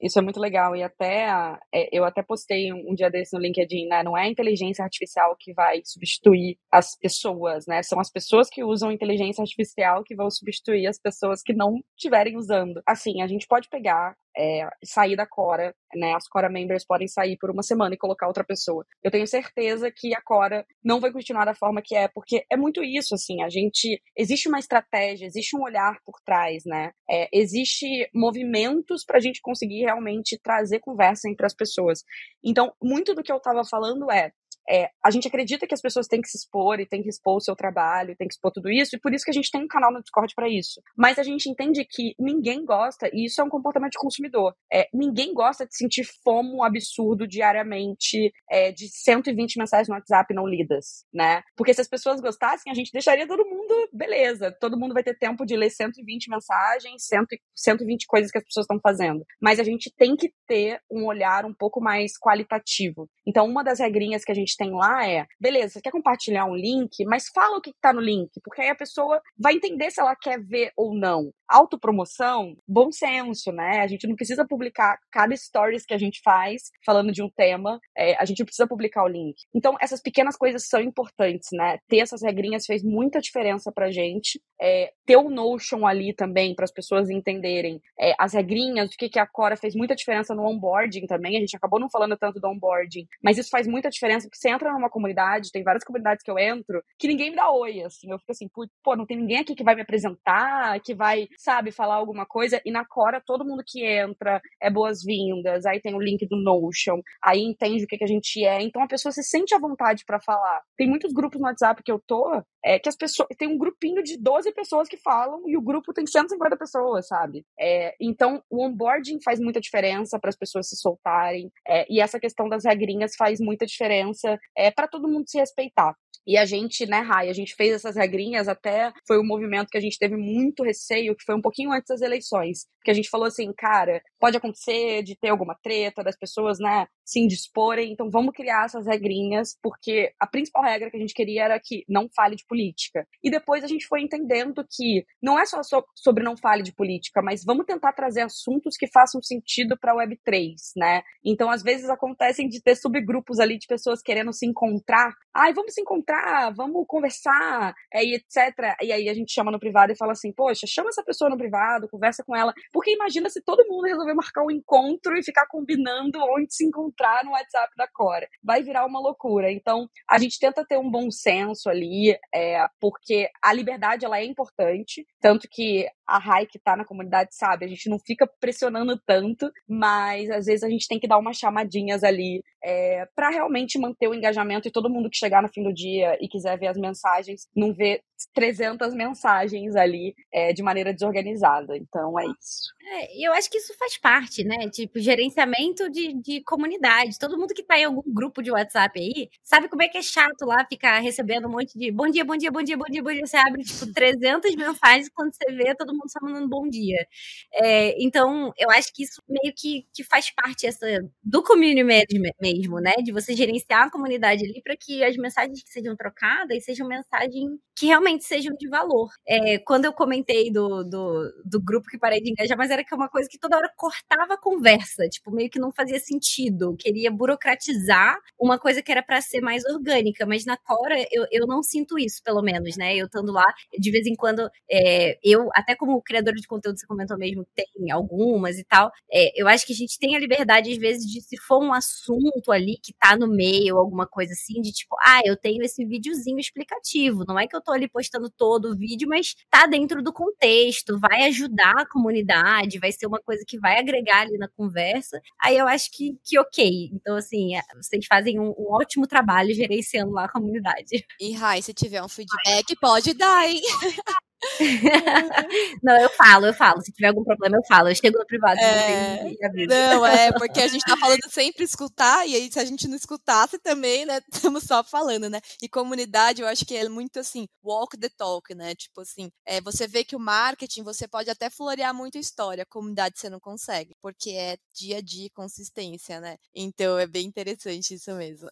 [0.02, 1.28] Isso é muito legal e até
[1.74, 4.04] é, eu até postei um dia desse no LinkedIn, né?
[4.04, 7.82] Não é a inteligência artificial que vai substituir as pessoas, né?
[7.84, 12.38] São as pessoas que usam inteligência artificial que vão substituir as pessoas que não estiverem
[12.38, 12.82] usando.
[12.86, 16.14] Assim, a gente pode pegar é, sair da Cora, né?
[16.14, 18.86] As Cora members podem sair por uma semana e colocar outra pessoa.
[19.04, 22.56] Eu tenho certeza que a Cora não vai continuar da forma que é, porque é
[22.56, 26.92] muito isso, assim, a gente existe uma estratégia, existe um olhar por trás, né?
[27.10, 32.04] É, existe movimentos para a gente conseguir realmente trazer conversa entre as pessoas.
[32.44, 34.32] Então, muito do que eu estava falando é
[34.70, 37.38] é, a gente acredita que as pessoas têm que se expor e têm que expor
[37.38, 39.64] o seu trabalho, têm que expor tudo isso, e por isso que a gente tem
[39.64, 40.82] um canal no Discord para isso.
[40.98, 44.54] Mas a gente entende que ninguém gosta, e isso é um comportamento de consumidor.
[44.72, 50.48] É, ninguém gosta de sentir fomo absurdo diariamente é, de 120 mensagens no WhatsApp não
[50.48, 51.42] lidas, né?
[51.56, 55.18] Porque se as pessoas gostassem, a gente deixaria todo mundo, beleza, todo mundo vai ter
[55.18, 57.08] tempo de ler 120 mensagens,
[57.56, 59.24] 120 coisas que as pessoas estão fazendo.
[59.42, 63.10] Mas a gente tem que ter um olhar um pouco mais qualitativo.
[63.26, 66.56] Então, uma das regrinhas que a gente tem lá é, beleza, você quer compartilhar um
[66.56, 70.02] link, mas fala o que está no link, porque aí a pessoa vai entender se
[70.02, 71.32] ela quer ver ou não.
[71.48, 73.82] Autopromoção, bom senso, né?
[73.82, 77.80] A gente não precisa publicar cada stories que a gente faz falando de um tema,
[77.98, 79.36] é, a gente precisa publicar o link.
[79.54, 81.78] Então, essas pequenas coisas são importantes, né?
[81.88, 84.42] Ter essas regrinhas fez muita diferença pra gente.
[84.60, 89.10] É, ter o Notion ali também, para as pessoas entenderem é, as regrinhas, o que,
[89.10, 91.38] que a Cora fez muita diferença no onboarding também.
[91.38, 94.50] A gente acabou não falando tanto do onboarding, mas isso faz muita diferença, porque você
[94.50, 98.12] entra numa comunidade, tem várias comunidades que eu entro, que ninguém me dá oi, assim.
[98.12, 98.50] Eu fico assim,
[98.84, 102.60] pô, não tem ninguém aqui que vai me apresentar, que vai, sabe, falar alguma coisa.
[102.66, 107.02] E na Cora, todo mundo que entra é boas-vindas, aí tem o link do Notion,
[107.24, 108.62] aí entende o que, que a gente é.
[108.62, 110.62] Então a pessoa se sente à vontade para falar.
[110.76, 113.30] Tem muitos grupos no WhatsApp que eu tô, é que as pessoas.
[113.38, 117.46] Tem um grupinho de 12 pessoas que falam e o grupo tem 150 pessoas, sabe?
[117.60, 121.52] É, então, o onboarding faz muita diferença para as pessoas se soltarem.
[121.68, 125.96] É, e essa questão das regrinhas faz muita diferença é, para todo mundo se respeitar.
[126.28, 129.78] E a gente, né, Rai, a gente fez essas regrinhas até foi um movimento que
[129.78, 132.66] a gente teve muito receio, que foi um pouquinho antes das eleições.
[132.84, 136.86] Que a gente falou assim, cara, pode acontecer de ter alguma treta, das pessoas, né,
[137.06, 141.46] se indisporem, então vamos criar essas regrinhas, porque a principal regra que a gente queria
[141.46, 143.08] era que não fale de política.
[143.24, 145.62] E depois a gente foi entendendo que não é só
[145.96, 149.96] sobre não fale de política, mas vamos tentar trazer assuntos que façam sentido para a
[149.96, 151.02] Web3, né?
[151.24, 155.14] Então, às vezes acontecem de ter subgrupos ali de pessoas querendo se encontrar.
[155.34, 156.17] Ai, vamos se encontrar,
[156.56, 158.76] vamos conversar, é, e etc.
[158.82, 161.38] E aí a gente chama no privado e fala assim, poxa, chama essa pessoa no
[161.38, 162.54] privado, conversa com ela.
[162.72, 166.88] Porque imagina se todo mundo resolver marcar um encontro e ficar combinando onde se encontrar
[166.88, 168.28] encontrar no WhatsApp da Cora.
[168.44, 169.52] Vai virar uma loucura.
[169.52, 174.26] Então, a gente tenta ter um bom senso ali, é, porque a liberdade ela é
[174.26, 178.98] importante, tanto que a Rai que tá na comunidade sabe, a gente não fica pressionando
[179.06, 183.80] tanto, mas às vezes a gente tem que dar umas chamadinhas ali é, para realmente
[183.80, 186.68] manter o engajamento e todo mundo que chegar no fim do dia e quiser ver
[186.68, 188.02] as mensagens, não ver
[188.34, 191.76] 300 mensagens ali é, de maneira desorganizada.
[191.76, 192.76] Então é isso.
[192.90, 194.70] É, eu acho que isso faz parte, né?
[194.70, 197.20] Tipo, gerenciamento de, de comunidade.
[197.20, 200.02] Todo mundo que tá em algum grupo de WhatsApp aí sabe como é que é
[200.02, 203.04] chato lá ficar recebendo um monte de bom dia, bom dia, bom dia, bom dia,
[203.04, 203.26] bom dia.
[203.26, 207.06] Você abre, tipo, 300 mensagens quando você vê todo mundo só mandando bom dia.
[207.54, 210.86] É, então, eu acho que isso meio que, que faz parte essa,
[211.22, 212.94] do community management mesmo, né?
[213.04, 217.60] De você gerenciar a comunidade ali para que as mensagens que sejam trocadas sejam mensagens
[217.76, 219.10] que realmente sejam de valor.
[219.28, 222.94] É, quando eu comentei do, do, do, grupo que parei de engajar, mas era que
[222.94, 226.76] é uma coisa que toda hora cortava a conversa, tipo, meio que não fazia sentido.
[226.78, 231.48] Queria burocratizar uma coisa que era para ser mais orgânica, mas na Cora eu, eu
[231.48, 232.96] não sinto isso, pelo menos, né?
[232.96, 233.46] Eu estando lá,
[233.78, 237.92] de vez em quando, é, eu, até como criadora de conteúdo, você comentou mesmo, tem
[237.92, 241.22] algumas e tal, é, eu acho que a gente tem a liberdade, às vezes, de
[241.22, 245.22] se for um assunto ali que tá no meio, alguma coisa assim, de tipo, ah,
[245.26, 249.10] eu tenho esse videozinho explicativo, não é que eu tô ali postando todo o vídeo,
[249.10, 253.80] mas tá dentro do contexto, vai ajudar a comunidade, vai ser uma coisa que vai
[253.80, 255.20] agregar ali na conversa.
[255.42, 256.92] Aí eu acho que, que ok.
[256.94, 261.04] Então, assim, é, vocês fazem um, um ótimo trabalho gerenciando lá a comunidade.
[261.20, 263.62] E, Rai, se tiver um feedback, pode dar, hein?
[265.82, 266.82] não, eu falo, eu falo.
[266.82, 267.90] Se tiver algum problema, eu falo.
[267.90, 269.24] Eu chego no privado é...
[269.68, 272.96] Não, é, porque a gente tá falando sempre escutar, e aí se a gente não
[272.96, 275.42] escutasse também, né, estamos só falando, né?
[275.62, 278.76] E comunidade, eu acho que é muito assim, walk the talk, né?
[278.76, 283.20] Tipo assim, é, você vê que o marketing, você pode até florear muita história, comunidade
[283.20, 286.38] você não consegue, porque é dia a dia, consistência, né?
[286.54, 288.50] Então é bem interessante isso mesmo.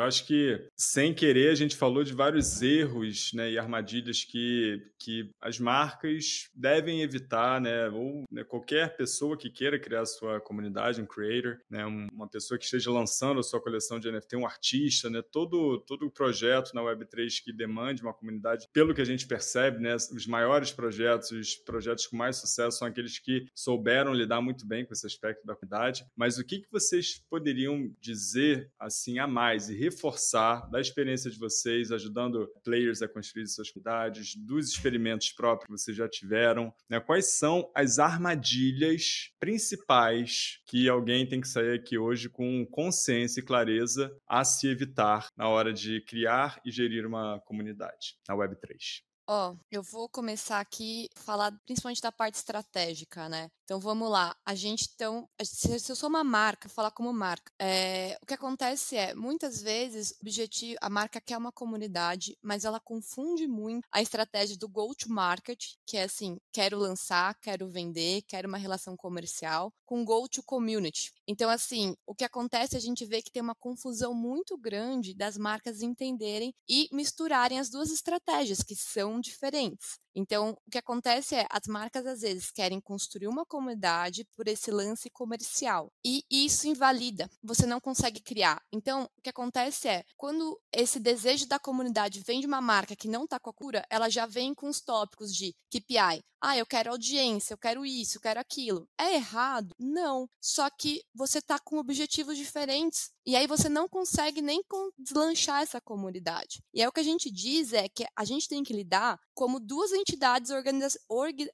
[0.00, 4.82] Eu acho que, sem querer, a gente falou de vários erros né, e armadilhas que,
[4.98, 7.86] que as marcas devem evitar, né?
[7.90, 12.64] Ou né, qualquer pessoa que queira criar sua comunidade, um creator, né, uma pessoa que
[12.64, 15.20] esteja lançando a sua coleção de NFT, um artista, né?
[15.20, 19.96] Todo, todo projeto na Web3 que demande uma comunidade, pelo que a gente percebe, né,
[19.96, 24.86] os maiores projetos, os projetos com mais sucesso são aqueles que souberam lidar muito bem
[24.86, 26.06] com esse aspecto da comunidade.
[26.16, 31.38] Mas o que, que vocês poderiam dizer assim a mais e reforçar da experiência de
[31.38, 37.00] vocês, ajudando players a construir suas comunidades, dos experimentos próprios que vocês já tiveram, né?
[37.00, 43.44] Quais são as armadilhas principais que alguém tem que sair aqui hoje com consciência e
[43.44, 49.09] clareza a se evitar na hora de criar e gerir uma comunidade na Web3?
[49.32, 53.48] Ó, eu vou começar aqui a falar principalmente da parte estratégica, né?
[53.62, 54.34] Então vamos lá.
[54.44, 58.96] A gente então, se eu sou uma marca, falar como marca, é, o que acontece
[58.96, 64.02] é muitas vezes o objetivo, a marca quer uma comunidade, mas ela confunde muito a
[64.02, 68.96] estratégia do go to market, que é assim, quero lançar, quero vender, quero uma relação
[68.96, 71.12] comercial, com go to community.
[71.30, 75.38] Então assim, o que acontece a gente vê que tem uma confusão muito grande das
[75.38, 80.00] marcas entenderem e misturarem as duas estratégias que são diferentes.
[80.14, 84.70] Então, o que acontece é, as marcas às vezes querem construir uma comunidade por esse
[84.70, 85.92] lance comercial.
[86.04, 88.60] E isso invalida, você não consegue criar.
[88.72, 93.08] Então, o que acontece é, quando esse desejo da comunidade vem de uma marca que
[93.08, 96.22] não está com a cura, ela já vem com os tópicos de KPI.
[96.42, 98.88] Ah, eu quero audiência, eu quero isso, eu quero aquilo.
[98.98, 99.74] É errado?
[99.78, 100.26] Não.
[100.40, 103.12] Só que você está com objetivos diferentes.
[103.26, 104.62] E aí você não consegue nem
[104.98, 106.64] deslanchar essa comunidade.
[106.72, 109.60] E aí o que a gente diz é que a gente tem que lidar como
[109.60, 110.98] duas entidades organiza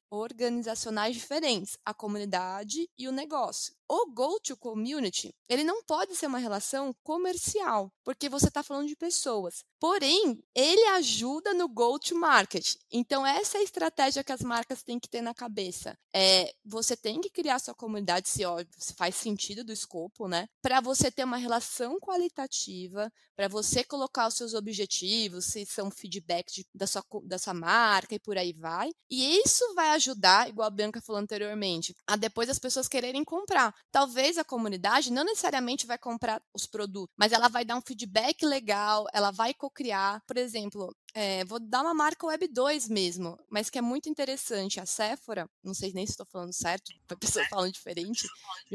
[0.08, 3.74] organizacionais diferentes, a comunidade e o negócio.
[3.88, 8.88] O go to community, ele não pode ser uma relação comercial, porque você está falando
[8.88, 9.64] de pessoas.
[9.78, 12.74] Porém, ele ajuda no go to market.
[12.90, 15.96] Então, essa é a estratégia que as marcas têm que ter na cabeça.
[16.12, 20.48] É, você tem que criar sua comunidade, se, ó, se faz sentido do escopo, né?
[20.62, 26.50] Para você ter uma relação qualitativa, para você colocar os seus objetivos, se são feedback
[26.50, 28.90] de, da, sua, da sua marca e por aí vai.
[29.10, 33.74] E isso vai ajudar, igual a Bianca falou anteriormente, a depois as pessoas quererem comprar.
[33.90, 38.44] Talvez a comunidade não necessariamente vai comprar os produtos, mas ela vai dar um feedback
[38.44, 40.22] legal, ela vai co-criar.
[40.26, 44.78] Por exemplo, é, vou dar uma marca Web 2 mesmo, mas que é muito interessante.
[44.78, 48.28] A Sephora, não sei nem se estou falando certo, a pessoa falando diferente.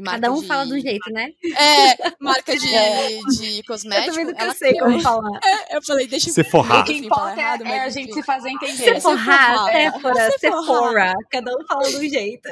[0.04, 0.48] Cada um de...
[0.48, 1.30] fala um jeito, né?
[1.56, 3.20] É, marca de, é.
[3.20, 4.20] de cosmético.
[4.20, 5.40] Eu também não sei como falar.
[5.44, 6.34] É, eu falei, deixa eu...
[6.34, 6.80] Sephora.
[6.80, 9.00] O que importa é, errado, é a gente se fazer entender.
[9.00, 9.18] Sephora,
[9.72, 11.14] Sephora, Sephora.
[11.30, 12.50] Cada um fala um jeito.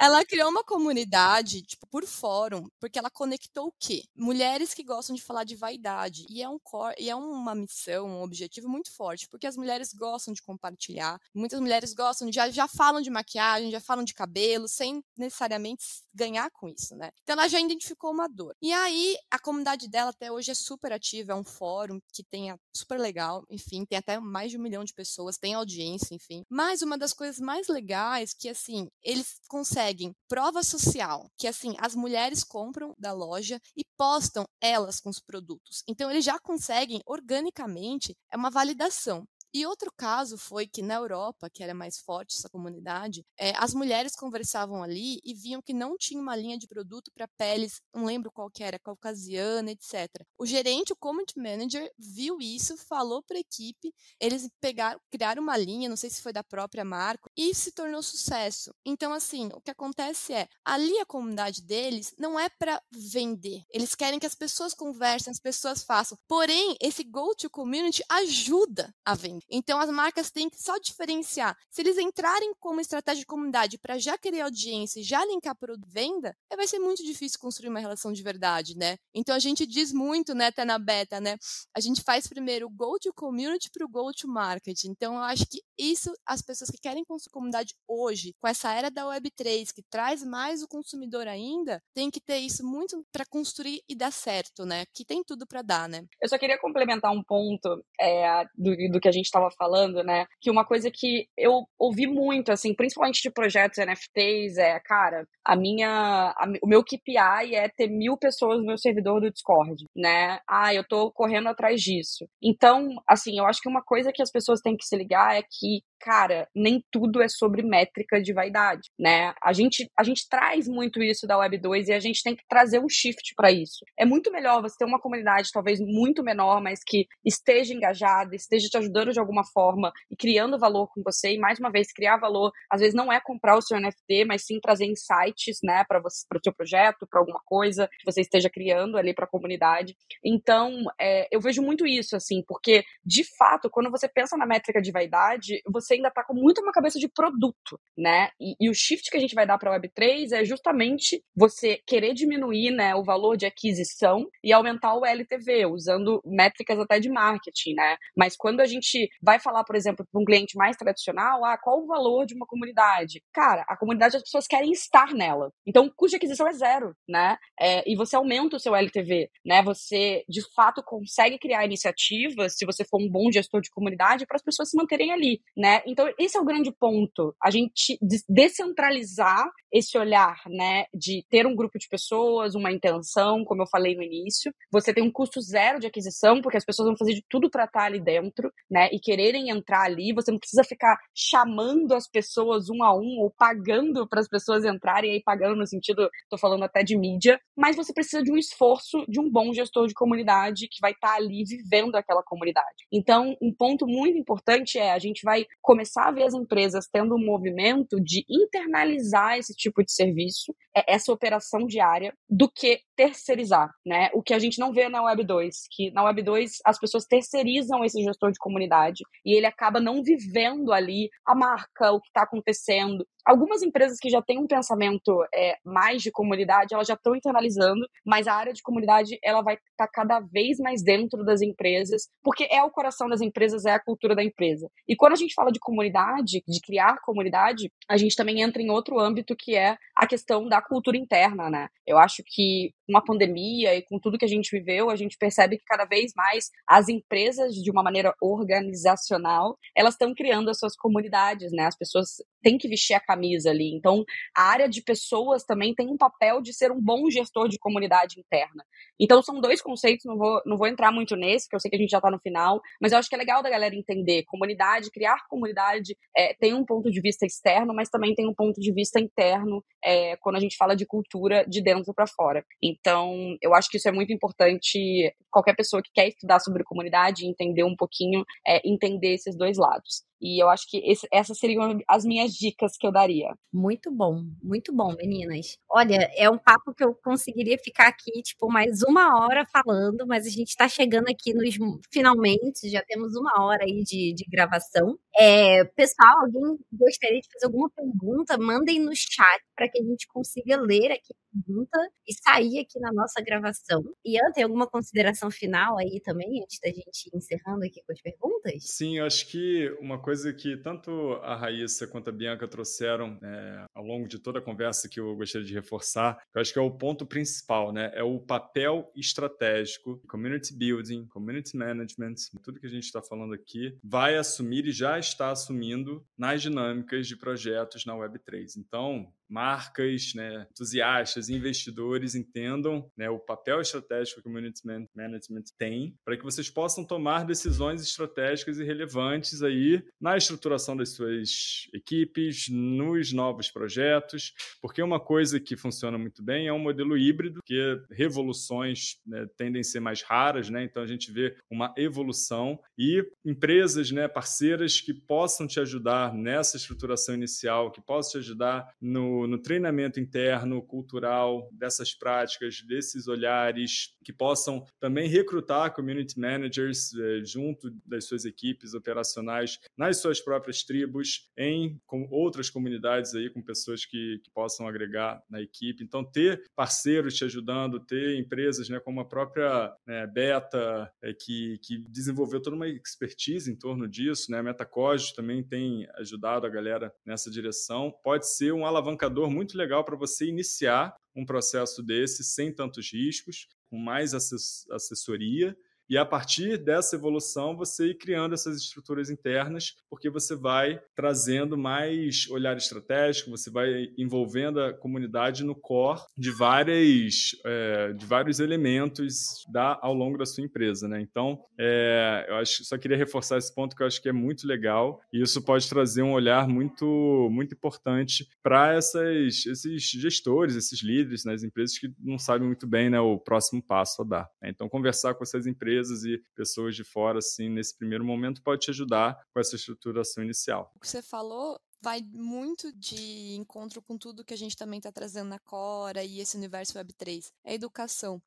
[0.00, 4.04] Ela criou uma comunidade, tipo, por fórum, porque ela conectou o quê?
[4.14, 6.24] Mulheres que gostam de falar de vaidade.
[6.30, 9.92] E é, um core, e é uma missão, um objetivo muito forte, porque as mulheres
[9.92, 11.18] gostam de compartilhar.
[11.34, 16.50] Muitas mulheres gostam já, já falam de maquiagem, já falam de cabelo, sem necessariamente ganhar
[16.50, 17.10] com isso, né?
[17.22, 18.54] Então ela já identificou uma dor.
[18.60, 22.54] E aí, a comunidade dela até hoje é super ativa, é um fórum que tem
[22.74, 26.44] super legal, enfim, tem até mais de um milhão de pessoas, tem audiência, enfim.
[26.48, 31.74] Mas uma das coisas mais legais que, assim, eles conseguem conseguem prova social, que assim,
[31.78, 35.82] as mulheres compram da loja e postam elas com os produtos.
[35.86, 39.26] Então eles já conseguem organicamente é uma validação.
[39.54, 43.72] E outro caso foi que na Europa, que era mais forte essa comunidade, é, as
[43.72, 48.04] mulheres conversavam ali e viam que não tinha uma linha de produto para peles, não
[48.04, 50.08] lembro qual que era, caucasiana, etc.
[50.38, 55.56] O gerente, o community manager, viu isso, falou para a equipe, eles pegaram, criaram uma
[55.56, 58.74] linha, não sei se foi da própria marca, e se tornou sucesso.
[58.84, 63.94] Então, assim, o que acontece é, ali a comunidade deles não é para vender, eles
[63.94, 66.18] querem que as pessoas conversem, as pessoas façam.
[66.28, 69.37] Porém, esse go-to community ajuda a vender.
[69.50, 71.56] Então as marcas têm que só diferenciar.
[71.70, 76.34] Se eles entrarem como estratégia de comunidade para já querer audiência já linkar para venda,
[76.56, 78.96] vai ser muito difícil construir uma relação de verdade, né?
[79.14, 81.36] Então a gente diz muito, né, até na beta, né?
[81.74, 84.84] A gente faz primeiro o go to community para o go to market.
[84.84, 88.90] Então eu acho que isso as pessoas que querem construir comunidade hoje, com essa era
[88.90, 93.80] da Web3 que traz mais o consumidor ainda, tem que ter isso muito para construir
[93.88, 94.84] e dar certo, né?
[94.92, 96.04] Que tem tudo para dar, né?
[96.20, 100.26] Eu só queria complementar um ponto é, do, do que a gente estava falando, né?
[100.40, 105.56] Que uma coisa que eu ouvi muito, assim, principalmente de projetos NFTs, é, cara, a
[105.56, 110.40] minha, a, o meu KPI é ter mil pessoas no meu servidor do Discord, né?
[110.48, 112.26] Ah, eu tô correndo atrás disso.
[112.42, 115.42] Então, assim, eu acho que uma coisa que as pessoas têm que se ligar é
[115.42, 119.34] que cara, nem tudo é sobre métrica de vaidade, né?
[119.42, 122.44] A gente, a gente traz muito isso da Web 2 e a gente tem que
[122.48, 123.84] trazer um shift para isso.
[123.98, 128.68] É muito melhor você ter uma comunidade talvez muito menor, mas que esteja engajada, esteja
[128.68, 131.32] te ajudando de alguma forma e criando valor com você.
[131.32, 134.44] E mais uma vez, criar valor, às vezes não é comprar o seu NFT, mas
[134.44, 138.20] sim trazer insights, né, para você, para o seu projeto, para alguma coisa que você
[138.20, 139.96] esteja criando ali para a comunidade.
[140.24, 144.80] Então, é, eu vejo muito isso, assim, porque de fato, quando você pensa na métrica
[144.80, 148.30] de vaidade, você você ainda está com muito uma cabeça de produto, né?
[148.38, 151.80] E, e o shift que a gente vai dar para a Web3 é justamente você
[151.86, 157.08] querer diminuir né, o valor de aquisição e aumentar o LTV, usando métricas até de
[157.08, 157.96] marketing, né?
[158.16, 161.82] Mas quando a gente vai falar, por exemplo, para um cliente mais tradicional, ah, qual
[161.82, 163.22] o valor de uma comunidade?
[163.32, 165.50] Cara, a comunidade as pessoas querem estar nela.
[165.66, 167.36] Então, o custo de aquisição é zero, né?
[167.58, 169.62] É, e você aumenta o seu LTV, né?
[169.62, 174.36] Você, de fato, consegue criar iniciativas, se você for um bom gestor de comunidade, para
[174.36, 175.77] as pessoas se manterem ali, né?
[175.86, 177.34] Então, esse é o grande ponto.
[177.42, 177.98] A gente
[178.28, 183.94] descentralizar esse olhar, né, de ter um grupo de pessoas, uma intenção, como eu falei
[183.94, 184.52] no início.
[184.72, 187.64] Você tem um custo zero de aquisição, porque as pessoas vão fazer de tudo para
[187.64, 190.12] estar ali dentro, né, e quererem entrar ali.
[190.14, 194.64] Você não precisa ficar chamando as pessoas um a um ou pagando para as pessoas
[194.64, 198.36] entrarem, aí pagando no sentido, tô falando até de mídia, mas você precisa de um
[198.36, 202.86] esforço de um bom gestor de comunidade que vai estar ali vivendo aquela comunidade.
[202.92, 207.14] Então, um ponto muito importante é a gente vai começar a ver as empresas tendo
[207.14, 213.70] um movimento de internalizar esse tipo de serviço, é essa operação diária, do que terceirizar,
[213.84, 214.08] né?
[214.14, 217.04] O que a gente não vê na Web 2, que na Web 2 as pessoas
[217.04, 222.08] terceirizam esse gestor de comunidade e ele acaba não vivendo ali a marca, o que
[222.08, 223.06] está acontecendo.
[223.28, 227.86] Algumas empresas que já têm um pensamento é, mais de comunidade, elas já estão internalizando,
[228.02, 232.08] mas a área de comunidade ela vai estar tá cada vez mais dentro das empresas,
[232.22, 234.70] porque é o coração das empresas, é a cultura da empresa.
[234.88, 238.70] E quando a gente fala de comunidade, de criar comunidade, a gente também entra em
[238.70, 241.68] outro âmbito que é a questão da cultura interna, né?
[241.86, 245.18] Eu acho que com a pandemia e com tudo que a gente viveu, a gente
[245.18, 250.58] percebe que cada vez mais as empresas, de uma maneira organizacional, elas estão criando as
[250.58, 251.66] suas comunidades, né?
[251.66, 252.08] As pessoas
[252.42, 253.74] têm que vestir a camisa ali.
[253.74, 254.04] Então,
[254.36, 258.18] a área de pessoas também tem um papel de ser um bom gestor de comunidade
[258.18, 258.64] interna.
[259.00, 261.76] Então, são dois conceitos, não vou, não vou entrar muito nesse, porque eu sei que
[261.76, 264.24] a gente já está no final, mas eu acho que é legal da galera entender.
[264.24, 268.60] Comunidade, criar comunidade é, tem um ponto de vista externo, mas também tem um ponto
[268.60, 272.44] de vista interno é, quando a gente fala de cultura de dentro para fora.
[272.62, 275.14] Então, eu acho que isso é muito importante.
[275.30, 280.07] Qualquer pessoa que quer estudar sobre comunidade, entender um pouquinho, é, entender esses dois lados.
[280.20, 283.34] E eu acho que esse, essas seriam as minhas dicas que eu daria.
[283.52, 285.58] Muito bom, muito bom, meninas.
[285.70, 290.26] Olha, é um papo que eu conseguiria ficar aqui, tipo, mais uma hora falando, mas
[290.26, 291.56] a gente está chegando aqui nos
[291.92, 294.98] finalmente, já temos uma hora aí de, de gravação.
[295.16, 298.38] É, pessoal, alguém gostaria de fazer alguma pergunta?
[298.38, 302.78] Mandem no chat para que a gente consiga ler aqui a pergunta e sair aqui
[302.78, 303.82] na nossa gravação.
[304.06, 308.00] Ian, tem alguma consideração final aí também, antes da gente ir encerrando aqui com as
[308.00, 308.54] perguntas?
[308.60, 313.64] Sim, eu acho que uma coisa que tanto a Raíssa quanto a Bianca trouxeram é,
[313.74, 316.62] ao longo de toda a conversa que eu gostaria de reforçar, eu acho que é
[316.62, 317.90] o ponto principal, né?
[317.94, 323.76] É o papel estratégico, community building, community management, tudo que a gente está falando aqui,
[323.82, 328.56] vai assumir e já está assumindo nas dinâmicas de projetos na Web3.
[328.56, 334.62] Então, marcas, né, entusiastas, investidores entendam né, o papel estratégico que o Community
[334.94, 340.90] Management tem para que vocês possam tomar decisões estratégicas e relevantes aí na estruturação das
[340.90, 346.96] suas equipes, nos novos projetos, porque uma coisa que funciona muito bem é um modelo
[346.96, 350.64] híbrido, que revoluções né, tendem a ser mais raras, né?
[350.64, 356.56] então a gente vê uma evolução e empresas né, parceiras que possam te ajudar nessa
[356.56, 363.94] estruturação inicial, que possam te ajudar no no, treinamento interno, cultural dessas práticas, desses olhares,
[364.04, 370.62] que possam também recrutar community managers eh, junto das suas equipes operacionais nas suas próprias
[370.62, 375.82] tribos, em com outras comunidades aí, com pessoas que, que possam agregar na equipe.
[375.82, 381.58] Então, ter parceiros te ajudando, ter empresas né, como a própria né, Beta, é, que,
[381.62, 384.38] que desenvolveu toda uma expertise em torno disso, né?
[384.38, 389.56] a Metacode também tem ajudado a galera nessa direção, pode ser um alavancador indicador muito
[389.56, 395.56] legal para você iniciar um processo desse sem tantos riscos, com mais assessoria
[395.88, 401.56] e a partir dessa evolução, você ir criando essas estruturas internas, porque você vai trazendo
[401.56, 408.38] mais olhar estratégico, você vai envolvendo a comunidade no core de, várias, é, de vários
[408.38, 410.86] elementos da, ao longo da sua empresa.
[410.86, 411.00] Né?
[411.00, 414.46] Então, é, eu acho, só queria reforçar esse ponto que eu acho que é muito
[414.46, 421.24] legal e isso pode trazer um olhar muito, muito importante para esses gestores, esses líderes
[421.24, 421.48] nas né?
[421.48, 424.30] empresas que não sabem muito bem né, o próximo passo a dar.
[424.42, 424.50] Né?
[424.50, 428.62] Então, conversar com essas empresas empresas e pessoas de fora, assim, nesse primeiro momento, pode
[428.62, 430.72] te ajudar com essa estruturação inicial.
[430.74, 434.90] O que você falou vai muito de encontro com tudo que a gente também está
[434.90, 438.20] trazendo na Cora e esse universo Web3, é educação.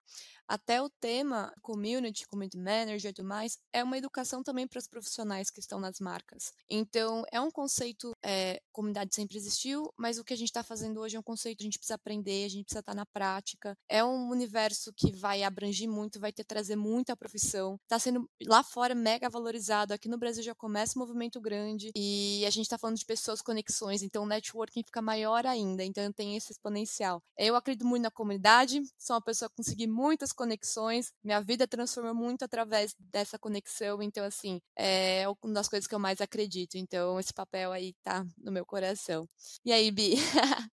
[0.48, 4.88] Até o tema community, community manager e tudo mais, é uma educação também para os
[4.88, 6.54] profissionais que estão nas marcas.
[6.70, 11.00] Então, é um conceito, é, comunidade sempre existiu, mas o que a gente está fazendo
[11.00, 13.06] hoje é um conceito que a gente precisa aprender, a gente precisa estar tá na
[13.06, 13.76] prática.
[13.90, 17.80] É um universo que vai abranger muito, vai ter trazer muita profissão.
[17.84, 22.44] Está sendo lá fora mega valorizado, aqui no Brasil já começa um movimento grande e
[22.46, 26.36] a gente está falando de pessoas, conexões, então o networking fica maior ainda, então tem
[26.36, 27.22] esse exponencial.
[27.38, 32.14] Eu acredito muito na comunidade, sou uma pessoa que consegui muitas conexões, minha vida transformou
[32.16, 37.20] muito através dessa conexão, então assim, é uma das coisas que eu mais acredito, então
[37.20, 39.28] esse papel aí tá no meu coração.
[39.66, 40.16] E aí, Bi?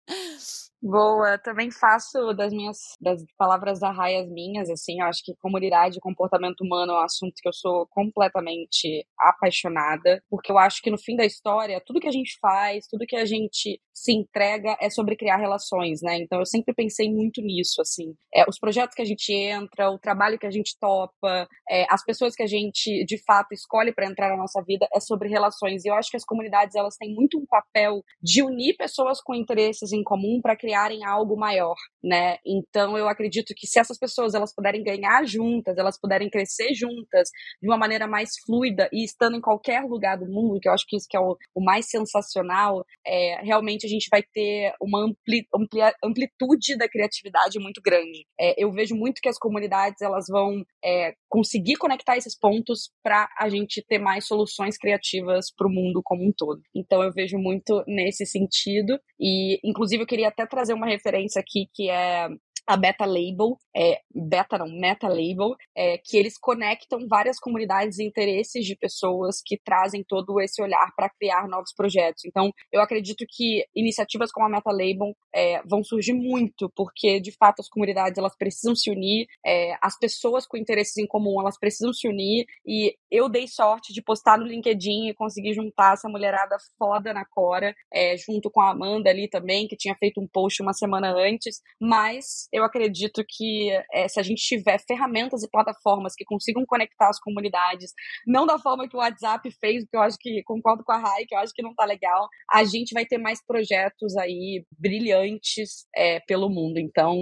[0.89, 5.35] Boa, também faço das minhas das palavras da Raia as minhas, assim, eu acho que
[5.41, 10.81] comunidade e comportamento humano é um assunto que eu sou completamente apaixonada, porque eu acho
[10.81, 14.13] que no fim da história, tudo que a gente faz, tudo que a gente se
[14.13, 16.19] entrega é sobre criar relações, né?
[16.19, 19.99] Então eu sempre pensei muito nisso, assim, é, os projetos que a gente entra, o
[19.99, 24.07] trabalho que a gente topa, é, as pessoas que a gente de fato escolhe para
[24.07, 25.85] entrar na nossa vida é sobre relações.
[25.85, 29.35] E eu acho que as comunidades elas têm muito um papel de unir pessoas com
[29.35, 32.37] interesses em comum para criarem algo maior, né?
[32.47, 37.31] Então eu acredito que se essas pessoas elas puderem ganhar juntas, elas puderem crescer juntas
[37.61, 40.85] de uma maneira mais fluida e estando em qualquer lugar do mundo, que eu acho
[40.87, 45.05] que isso que é o, o mais sensacional, é, realmente a gente vai ter uma
[45.05, 48.27] ampli, amplia, amplitude da criatividade muito grande.
[48.39, 53.29] É, eu vejo muito que as comunidades elas vão é, conseguir conectar esses pontos para
[53.39, 56.61] a gente ter mais soluções criativas para o mundo como um todo.
[56.75, 61.69] Então eu vejo muito nesse sentido e inclusive eu queria até trazer uma referência aqui
[61.73, 62.29] que é
[62.67, 68.05] a Beta Label, é, Beta não, Meta Label, é, que eles conectam várias comunidades e
[68.05, 72.25] interesses de pessoas que trazem todo esse olhar para criar novos projetos.
[72.25, 77.33] Então, eu acredito que iniciativas como a Meta Label é, vão surgir muito, porque de
[77.33, 81.59] fato as comunidades elas precisam se unir, é, as pessoas com interesses em comum elas
[81.59, 86.09] precisam se unir, e eu dei sorte de postar no LinkedIn e conseguir juntar essa
[86.09, 90.27] mulherada foda na Cora, é, junto com a Amanda ali também, que tinha feito um
[90.27, 95.51] post uma semana antes, mas eu acredito que é, se a gente tiver ferramentas e
[95.51, 97.93] plataformas que consigam conectar as comunidades,
[98.27, 101.27] não da forma que o WhatsApp fez, que eu acho que concordo com a Rai,
[101.27, 105.87] que eu acho que não tá legal, a gente vai ter mais projetos aí brilhantes
[105.95, 106.79] é, pelo mundo.
[106.79, 107.15] Então,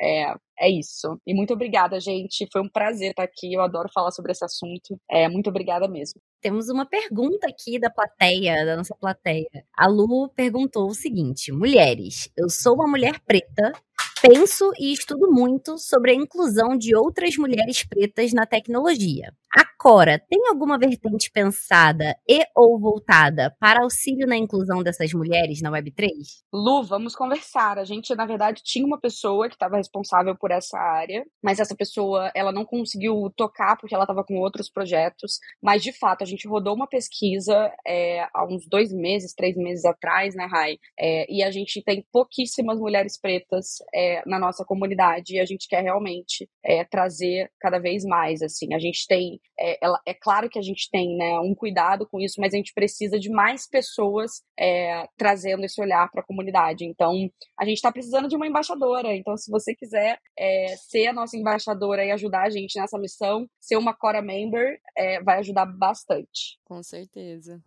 [0.00, 1.20] é, é isso.
[1.26, 2.46] E muito obrigada, gente.
[2.52, 3.52] Foi um prazer estar aqui.
[3.52, 4.98] Eu adoro falar sobre esse assunto.
[5.10, 6.20] É, muito obrigada mesmo.
[6.40, 9.64] Temos uma pergunta aqui da plateia, da nossa plateia.
[9.76, 13.72] A Lu perguntou o seguinte: Mulheres, eu sou uma mulher preta
[14.20, 19.32] Penso e estudo muito sobre a inclusão de outras mulheres pretas na tecnologia.
[19.56, 25.62] A Cora tem alguma vertente pensada e ou voltada para auxílio na inclusão dessas mulheres
[25.62, 26.10] na Web3?
[26.52, 27.78] Lu, vamos conversar.
[27.78, 31.76] A gente, na verdade, tinha uma pessoa que estava responsável por essa área, mas essa
[31.76, 35.38] pessoa ela não conseguiu tocar porque ela estava com outros projetos.
[35.62, 39.84] Mas, de fato, a gente rodou uma pesquisa é, há uns dois meses, três meses
[39.84, 40.76] atrás, né, Rai?
[40.98, 45.68] É, e a gente tem pouquíssimas mulheres pretas é, na nossa comunidade e a gente
[45.68, 48.42] quer realmente é, trazer cada vez mais.
[48.42, 52.06] Assim, a gente tem é, ela, é claro que a gente tem né, um cuidado
[52.06, 56.24] com isso, mas a gente precisa de mais pessoas é, trazendo esse olhar para a
[56.24, 56.84] comunidade.
[56.84, 57.28] Então,
[57.58, 59.14] a gente está precisando de uma embaixadora.
[59.14, 63.48] Então, se você quiser é, ser a nossa embaixadora e ajudar a gente nessa missão,
[63.60, 66.58] ser uma Cora Member é, vai ajudar bastante.
[66.64, 67.60] Com certeza.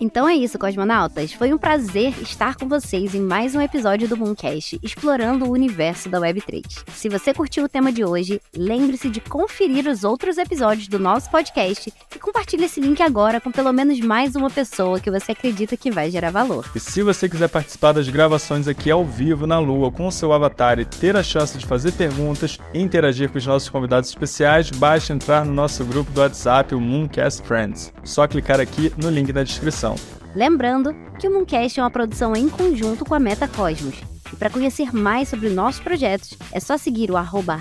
[0.00, 1.32] Então é isso, cosmonautas.
[1.32, 6.08] Foi um prazer estar com vocês em mais um episódio do Mooncast, explorando o universo
[6.08, 6.84] da Web3.
[6.94, 11.28] Se você curtiu o tema de hoje, lembre-se de conferir os outros episódios do nosso
[11.30, 15.76] podcast e compartilhe esse link agora com pelo menos mais uma pessoa que você acredita
[15.76, 16.70] que vai gerar valor.
[16.76, 20.32] E se você quiser participar das gravações aqui ao vivo na Lua com o seu
[20.32, 24.70] avatar e ter a chance de fazer perguntas e interagir com os nossos convidados especiais,
[24.70, 27.92] basta entrar no nosso grupo do WhatsApp, o Mooncast Friends.
[28.04, 29.87] Só clicar aqui no link na descrição.
[30.34, 33.96] Lembrando que o Mooncast é uma produção em conjunto com a Metacosmos.
[34.32, 37.58] E para conhecer mais sobre nossos projetos, é só seguir o arroba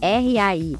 [0.00, 0.76] R-A-I-A-U-A-D,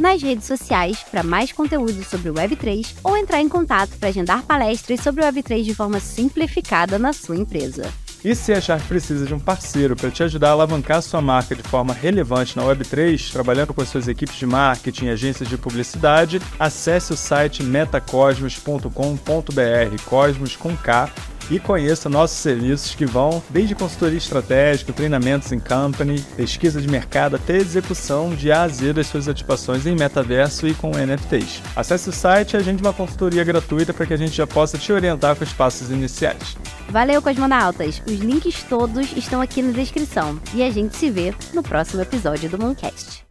[0.00, 4.44] nas redes sociais para mais conteúdo sobre o Web3 ou entrar em contato para agendar
[4.44, 7.92] palestras sobre o Web3 de forma simplificada na sua empresa.
[8.24, 11.54] E se achar que precisa de um parceiro para te ajudar a alavancar sua marca
[11.54, 15.58] de forma relevante na Web3, trabalhando com as suas equipes de marketing e agências de
[15.58, 21.12] publicidade, acesse o site metacosmos.com.br, Cosmos com K,
[21.50, 27.36] e conheça nossos serviços que vão desde consultoria estratégica, treinamentos em company, pesquisa de mercado
[27.36, 31.62] até execução de A a Z das suas ativações em metaverso e com NFTs.
[31.76, 34.92] Acesse o site e agende uma consultoria gratuita para que a gente já possa te
[34.92, 36.56] orientar com os passos iniciais.
[36.88, 38.02] Valeu, cosmonautas!
[38.06, 42.48] Os links todos estão aqui na descrição e a gente se vê no próximo episódio
[42.48, 43.22] do Mooncast.